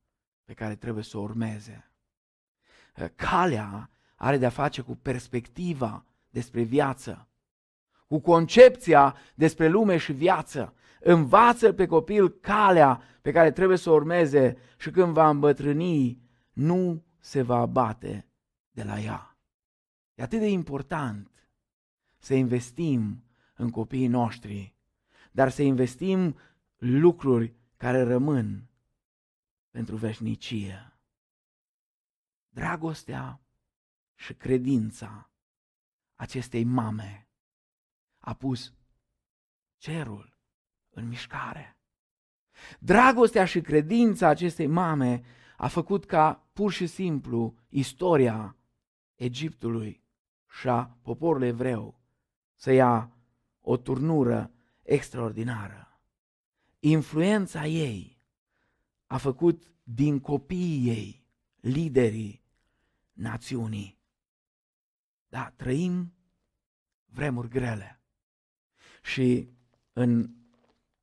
pe 0.45 0.55
care 0.55 0.76
trebuie 0.76 1.05
să 1.05 1.18
o 1.18 1.20
urmeze. 1.20 1.91
Calea 3.14 3.91
are 4.14 4.39
de-a 4.39 4.51
face 4.51 4.80
cu 4.80 4.97
perspectiva 4.97 6.07
despre 6.33 6.62
viață, 6.62 7.28
cu 8.07 8.20
concepția 8.20 9.16
despre 9.35 9.68
lume 9.68 9.97
și 9.97 10.12
viață. 10.12 10.74
Învață 11.01 11.72
pe 11.72 11.87
copil 11.87 12.28
calea 12.28 13.03
pe 13.22 13.33
care 13.33 13.51
trebuie 13.51 13.76
să 13.76 13.91
o 13.91 13.95
urmeze 13.95 14.57
și 14.78 14.91
când 14.91 15.12
va 15.12 15.28
îmbătrâni, 15.28 16.20
nu 16.53 17.05
se 17.18 17.43
va 17.43 17.57
abate 17.57 18.28
de 18.70 18.83
la 18.83 19.01
ea. 19.01 19.37
E 20.14 20.22
atât 20.22 20.39
de 20.39 20.49
important 20.49 21.30
să 22.18 22.35
investim 22.35 23.24
în 23.55 23.70
copiii 23.70 24.07
noștri, 24.07 24.74
dar 25.33 25.51
să 25.51 25.62
investim 25.62 26.37
lucruri 26.76 27.55
care 27.76 28.03
rămân 28.03 28.68
pentru 29.70 29.97
veșnicie. 29.97 30.93
Dragostea 32.49 33.41
și 34.14 34.35
credința 34.35 35.32
acestei 36.22 36.64
mame 36.64 37.28
a 38.18 38.34
pus 38.34 38.74
cerul 39.76 40.38
în 40.90 41.08
mișcare. 41.08 41.76
Dragostea 42.78 43.44
și 43.44 43.60
credința 43.60 44.28
acestei 44.28 44.66
mame 44.66 45.22
a 45.56 45.68
făcut 45.68 46.04
ca 46.04 46.48
pur 46.52 46.72
și 46.72 46.86
simplu 46.86 47.54
istoria 47.68 48.56
Egiptului 49.14 50.04
și 50.60 50.68
a 50.68 50.98
poporului 51.02 51.48
evreu 51.48 52.00
să 52.54 52.72
ia 52.72 53.16
o 53.60 53.76
turnură 53.76 54.52
extraordinară. 54.82 56.00
Influența 56.78 57.66
ei 57.66 58.20
a 59.06 59.16
făcut 59.16 59.74
din 59.82 60.20
copiii 60.20 60.88
ei 60.88 61.26
liderii 61.60 62.44
națiunii. 63.12 64.01
Da, 65.33 65.53
trăim 65.57 66.12
vremuri 67.05 67.49
grele. 67.49 68.01
Și 69.03 69.49
în 69.93 70.35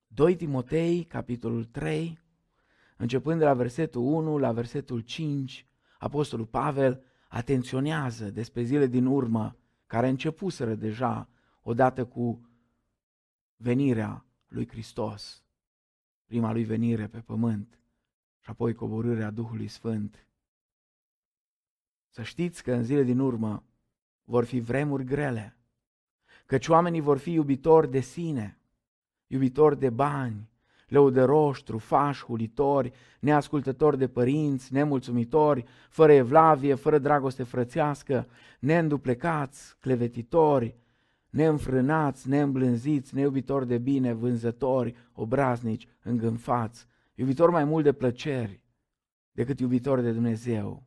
2 0.08 0.36
Timotei, 0.36 1.04
capitolul 1.04 1.66
3, 1.66 2.20
începând 2.98 3.40
de 3.40 3.46
la 3.46 3.54
versetul 3.54 4.02
1 4.02 4.38
la 4.38 4.52
versetul 4.52 5.00
5, 5.00 5.68
Apostolul 6.00 6.46
Pavel 6.46 7.04
atenționează 7.28 8.30
despre 8.30 8.64
zile 8.64 8.88
din 8.88 9.06
urmă, 9.06 9.58
care 9.86 10.08
începuseră 10.08 10.76
deja 10.76 11.30
odată 11.62 12.06
cu 12.06 12.50
venirea 13.56 14.26
lui 14.48 14.68
Hristos, 14.68 15.44
prima 16.26 16.52
lui 16.52 16.64
venire 16.64 17.08
pe 17.08 17.20
pământ 17.20 17.80
și 18.40 18.50
apoi 18.50 18.74
coborârea 18.74 19.32
Duhului 19.32 19.68
Sfânt. 19.68 20.28
Să 22.10 22.24
știți 22.24 22.64
că 22.64 22.74
în 22.74 22.84
zile 22.84 23.04
din 23.04 23.20
urmă 23.20 23.64
vor 24.30 24.46
fi 24.46 24.60
vremuri 24.60 25.04
grele, 25.04 25.58
căci 26.46 26.68
oamenii 26.68 27.02
vor 27.02 27.18
fi 27.18 27.32
iubitori 27.32 27.92
de 27.92 28.00
sine, 28.00 28.58
iubitori 29.28 29.80
de 29.80 29.90
bani, 29.90 30.50
lăudăroși, 30.88 31.64
trufași, 31.64 32.24
hulitori, 32.24 32.92
neascultători 33.20 33.98
de 33.98 34.08
părinți, 34.08 34.74
nemulțumitori, 34.74 35.66
fără 35.90 36.12
evlavie, 36.12 36.76
fără 36.76 36.98
dragoste 36.98 37.44
frățească, 37.44 38.28
neînduplecați, 38.60 39.76
clevetitori, 39.80 40.76
neînfrânați, 41.30 42.30
neîmblânziți, 42.30 43.16
neiubitori 43.16 43.68
de 43.68 43.78
bine, 43.78 44.14
vânzători, 44.14 44.96
obraznici, 45.14 45.88
îngânfați, 46.04 46.88
iubitori 47.16 47.52
mai 47.52 47.64
mult 47.64 47.84
de 47.84 47.92
plăceri 47.92 48.62
decât 49.32 49.60
iubitori 49.60 50.02
de 50.02 50.12
Dumnezeu, 50.12 50.84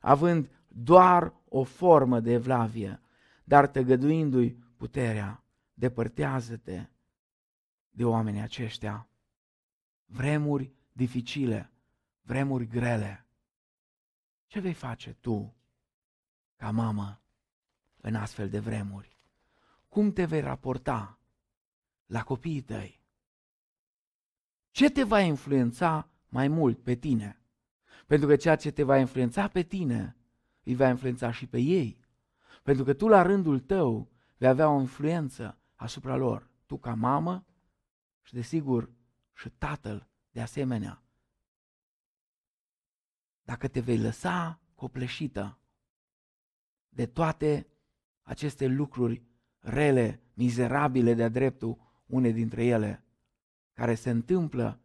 având 0.00 0.48
doar 0.74 1.34
o 1.48 1.64
formă 1.64 2.20
de 2.20 2.32
evlavie, 2.32 3.00
dar 3.44 3.66
tăgăduindu-i 3.66 4.50
puterea, 4.76 5.44
depărtează-te 5.74 6.86
de 7.90 8.04
oamenii 8.04 8.40
aceștia. 8.40 9.08
Vremuri 10.04 10.72
dificile, 10.92 11.72
vremuri 12.22 12.66
grele. 12.66 13.26
Ce 14.46 14.60
vei 14.60 14.72
face 14.72 15.12
tu, 15.12 15.56
ca 16.56 16.70
mamă, 16.70 17.22
în 18.00 18.14
astfel 18.14 18.48
de 18.48 18.58
vremuri? 18.58 19.18
Cum 19.88 20.12
te 20.12 20.24
vei 20.24 20.40
raporta 20.40 21.18
la 22.06 22.22
copiii 22.22 22.62
tăi? 22.62 23.00
Ce 24.70 24.90
te 24.90 25.02
va 25.02 25.20
influența 25.20 26.08
mai 26.28 26.48
mult 26.48 26.82
pe 26.82 26.94
tine? 26.94 27.40
Pentru 28.06 28.28
că 28.28 28.36
ceea 28.36 28.56
ce 28.56 28.70
te 28.70 28.82
va 28.82 28.98
influența 28.98 29.48
pe 29.48 29.62
tine, 29.62 30.16
îi 30.64 30.74
va 30.74 30.88
influența 30.88 31.30
și 31.30 31.46
pe 31.46 31.58
ei. 31.58 32.00
Pentru 32.62 32.84
că 32.84 32.94
tu 32.94 33.08
la 33.08 33.22
rândul 33.22 33.60
tău 33.60 34.10
vei 34.36 34.48
avea 34.48 34.68
o 34.68 34.80
influență 34.80 35.58
asupra 35.74 36.16
lor. 36.16 36.50
Tu 36.66 36.78
ca 36.78 36.94
mamă 36.94 37.46
și 38.22 38.34
desigur 38.34 38.90
și 39.32 39.48
tatăl 39.50 40.08
de 40.30 40.40
asemenea. 40.40 41.02
Dacă 43.42 43.68
te 43.68 43.80
vei 43.80 43.98
lăsa 43.98 44.60
copleșită 44.74 45.58
de 46.88 47.06
toate 47.06 47.66
aceste 48.22 48.66
lucruri 48.66 49.22
rele, 49.58 50.22
mizerabile 50.34 51.14
de-a 51.14 51.28
dreptul, 51.28 52.02
une 52.06 52.30
dintre 52.30 52.64
ele, 52.64 53.04
care 53.72 53.94
se 53.94 54.10
întâmplă 54.10 54.80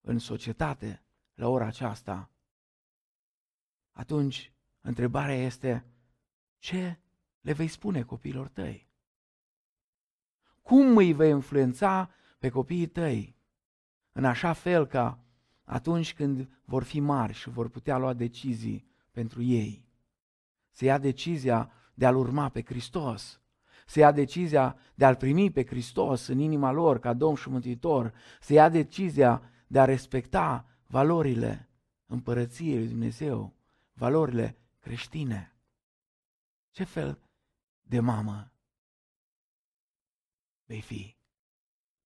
în 0.00 0.18
societate 0.18 1.02
la 1.34 1.48
ora 1.48 1.66
aceasta, 1.66 2.30
atunci 3.90 4.51
întrebarea 4.82 5.34
este 5.34 5.86
ce 6.58 6.98
le 7.40 7.52
vei 7.52 7.68
spune 7.68 8.02
copiilor 8.02 8.48
tăi? 8.48 8.90
Cum 10.62 10.96
îi 10.96 11.12
vei 11.12 11.30
influența 11.30 12.10
pe 12.38 12.48
copiii 12.48 12.86
tăi? 12.86 13.36
În 14.12 14.24
așa 14.24 14.52
fel 14.52 14.86
ca 14.86 15.18
atunci 15.64 16.14
când 16.14 16.48
vor 16.64 16.82
fi 16.82 17.00
mari 17.00 17.32
și 17.32 17.48
vor 17.48 17.68
putea 17.68 17.96
lua 17.96 18.12
decizii 18.12 18.86
pentru 19.10 19.42
ei, 19.42 19.84
să 20.70 20.84
ia 20.84 20.98
decizia 20.98 21.70
de 21.94 22.06
a-L 22.06 22.16
urma 22.16 22.48
pe 22.48 22.62
Hristos, 22.62 23.40
să 23.86 23.98
ia 23.98 24.12
decizia 24.12 24.76
de 24.94 25.04
a-L 25.04 25.16
primi 25.16 25.50
pe 25.50 25.64
Hristos 25.64 26.26
în 26.26 26.38
inima 26.38 26.72
lor 26.72 26.98
ca 26.98 27.12
Domn 27.12 27.36
și 27.36 27.48
Mântuitor, 27.48 28.12
să 28.40 28.52
ia 28.52 28.68
decizia 28.68 29.42
de 29.66 29.80
a 29.80 29.84
respecta 29.84 30.66
valorile 30.86 31.68
împărăției 32.06 32.78
lui 32.78 32.88
Dumnezeu, 32.88 33.54
valorile 33.92 34.56
creștine. 34.82 35.56
Ce 36.70 36.84
fel 36.84 37.22
de 37.82 38.00
mamă 38.00 38.52
vei 40.64 40.80
fi? 40.80 41.16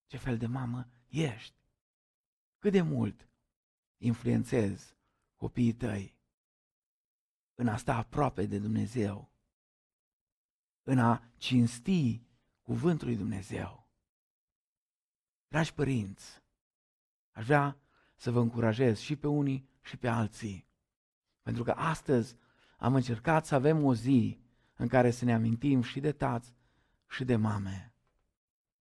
Ce 0.07 0.17
fel 0.17 0.39
de 0.39 0.47
mamă 0.47 0.89
ești? 1.09 1.55
Cât 2.59 2.73
de 2.73 2.81
mult 2.81 3.29
influențezi 3.97 4.97
copiii 5.37 5.73
tăi 5.73 6.17
în 7.55 7.69
a 7.69 7.77
sta 7.77 7.97
aproape 7.97 8.47
de 8.47 8.59
Dumnezeu, 8.59 9.31
în 10.83 10.99
a 10.99 11.23
cinsti 11.37 12.27
cuvântul 12.63 13.07
lui 13.07 13.17
Dumnezeu. 13.17 13.89
Dragi 15.49 15.75
părinți, 15.75 16.43
aș 17.31 17.45
vrea 17.45 17.81
să 18.17 18.31
vă 18.31 18.41
încurajez 18.41 18.99
și 18.99 19.17
pe 19.17 19.27
unii 19.27 19.69
și 19.81 19.97
pe 19.97 20.09
alții, 20.09 20.69
pentru 21.43 21.63
că 21.63 21.71
astăzi 21.71 22.37
am 22.77 22.95
încercat 22.95 23.47
să 23.47 23.55
avem 23.55 23.85
o 23.85 23.95
zi 23.95 24.39
în 24.77 24.89
care 24.89 25.11
să 25.11 25.25
ne 25.25 25.35
amintim 25.35 25.83
și 25.83 26.01
de 26.01 26.13
tați 26.13 26.55
și 27.09 27.25
de 27.25 27.37
mame. 27.37 27.95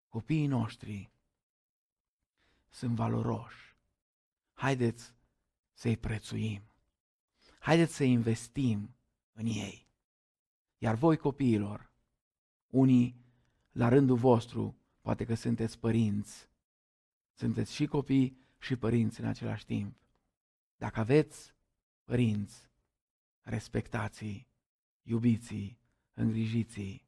Copiii 0.07 0.47
noștri 0.47 1.11
sunt 2.69 2.95
valoroși. 2.95 3.75
Haideți 4.53 5.13
să-i 5.73 5.97
prețuim. 5.97 6.61
Haideți 7.59 7.95
să 7.95 8.03
investim 8.03 8.95
în 9.33 9.45
ei. 9.45 9.87
Iar 10.77 10.95
voi, 10.95 11.17
copiilor, 11.17 11.91
unii 12.67 13.23
la 13.71 13.87
rândul 13.87 14.15
vostru, 14.15 14.77
poate 15.01 15.25
că 15.25 15.33
sunteți 15.33 15.79
părinți, 15.79 16.49
sunteți 17.33 17.73
și 17.73 17.85
copii 17.85 18.37
și 18.59 18.75
părinți 18.75 19.19
în 19.19 19.27
același 19.27 19.65
timp. 19.65 19.95
Dacă 20.77 20.99
aveți 20.99 21.53
părinți, 22.03 22.69
respectați-i, 23.45 24.47
iubiți-i, 25.01 25.77
îngrijiți-i. 26.13 27.05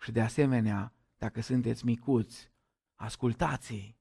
Și 0.00 0.12
de 0.12 0.20
asemenea, 0.20 0.92
dacă 1.16 1.40
sunteți 1.40 1.84
micuți, 1.84 2.50
ascultați-i. 2.94 3.96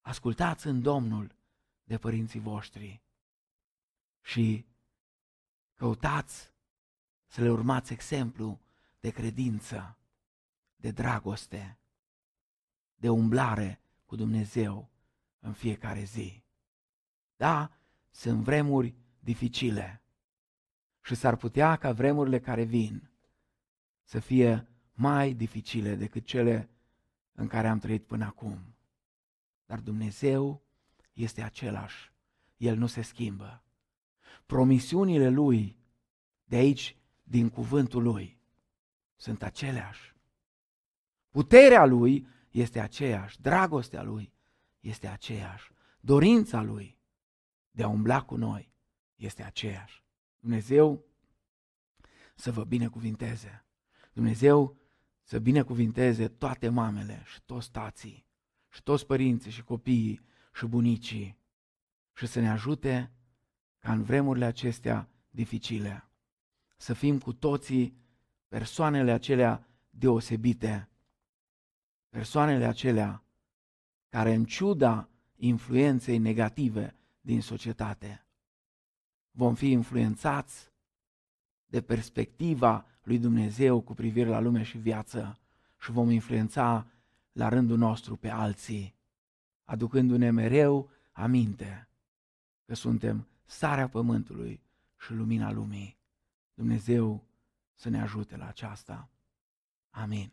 Ascultați 0.00 0.66
în 0.66 0.82
Domnul 0.82 1.34
de 1.84 1.98
părinții 1.98 2.40
voștri 2.40 3.02
și 4.20 4.66
căutați 5.74 6.52
să 7.26 7.40
le 7.40 7.50
urmați 7.50 7.92
exemplu 7.92 8.60
de 9.00 9.10
credință, 9.10 9.98
de 10.76 10.90
dragoste, 10.90 11.78
de 12.94 13.08
umblare 13.08 13.80
cu 14.04 14.16
Dumnezeu 14.16 14.90
în 15.38 15.52
fiecare 15.52 16.04
zi. 16.04 16.42
Da, 17.36 17.70
sunt 18.10 18.42
vremuri 18.42 18.94
dificile 19.18 20.03
și 21.04 21.14
s-ar 21.14 21.36
putea 21.36 21.76
ca 21.76 21.92
vremurile 21.92 22.40
care 22.40 22.62
vin 22.62 23.10
să 24.02 24.18
fie 24.18 24.68
mai 24.92 25.34
dificile 25.34 25.94
decât 25.94 26.24
cele 26.24 26.70
în 27.32 27.46
care 27.46 27.68
am 27.68 27.78
trăit 27.78 28.06
până 28.06 28.24
acum. 28.24 28.58
Dar 29.66 29.80
Dumnezeu 29.80 30.62
este 31.12 31.42
același. 31.42 32.12
El 32.56 32.76
nu 32.76 32.86
se 32.86 33.02
schimbă. 33.02 33.62
Promisiunile 34.46 35.28
Lui 35.28 35.76
de 36.44 36.56
aici, 36.56 36.96
din 37.22 37.48
cuvântul 37.48 38.02
Lui, 38.02 38.38
sunt 39.16 39.42
aceleași. 39.42 40.14
Puterea 41.30 41.84
Lui 41.84 42.26
este 42.50 42.80
aceeași. 42.80 43.40
Dragostea 43.40 44.02
Lui 44.02 44.32
este 44.80 45.06
aceeași. 45.06 45.72
Dorința 46.00 46.62
Lui 46.62 46.98
de 47.70 47.82
a 47.82 47.88
umbla 47.88 48.22
cu 48.22 48.36
noi 48.36 48.72
este 49.16 49.42
aceeași. 49.42 50.03
Dumnezeu 50.44 51.04
să 52.34 52.52
vă 52.52 52.64
binecuvinteze. 52.64 53.64
Dumnezeu 54.12 54.76
să 55.22 55.38
binecuvinteze 55.38 56.28
toate 56.28 56.68
mamele 56.68 57.22
și 57.26 57.42
toți 57.42 57.70
tații 57.70 58.26
și 58.68 58.82
toți 58.82 59.06
părinții 59.06 59.50
și 59.50 59.62
copiii 59.62 60.20
și 60.54 60.66
bunicii 60.66 61.38
și 62.12 62.26
să 62.26 62.40
ne 62.40 62.50
ajute 62.50 63.12
ca 63.78 63.92
în 63.92 64.02
vremurile 64.02 64.44
acestea 64.44 65.08
dificile 65.30 66.08
să 66.76 66.92
fim 66.92 67.18
cu 67.18 67.32
toții 67.32 67.96
persoanele 68.48 69.12
acelea 69.12 69.68
deosebite, 69.90 70.88
persoanele 72.08 72.64
acelea 72.64 73.24
care 74.08 74.34
în 74.34 74.44
ciuda 74.44 75.08
influenței 75.34 76.18
negative 76.18 76.96
din 77.20 77.40
societate. 77.40 78.23
Vom 79.36 79.54
fi 79.54 79.70
influențați 79.70 80.72
de 81.66 81.80
perspectiva 81.80 82.86
lui 83.02 83.18
Dumnezeu 83.18 83.80
cu 83.80 83.94
privire 83.94 84.28
la 84.28 84.40
lume 84.40 84.62
și 84.62 84.78
viață 84.78 85.38
și 85.80 85.90
vom 85.90 86.10
influența 86.10 86.86
la 87.32 87.48
rândul 87.48 87.78
nostru 87.78 88.16
pe 88.16 88.28
alții, 88.28 88.94
aducându-ne 89.64 90.30
mereu 90.30 90.90
aminte 91.12 91.88
că 92.64 92.74
suntem 92.74 93.26
sarea 93.44 93.88
pământului 93.88 94.60
și 94.98 95.12
lumina 95.12 95.52
lumii. 95.52 95.96
Dumnezeu 96.54 97.24
să 97.74 97.88
ne 97.88 98.00
ajute 98.00 98.36
la 98.36 98.46
aceasta. 98.46 99.08
Amin. 99.90 100.32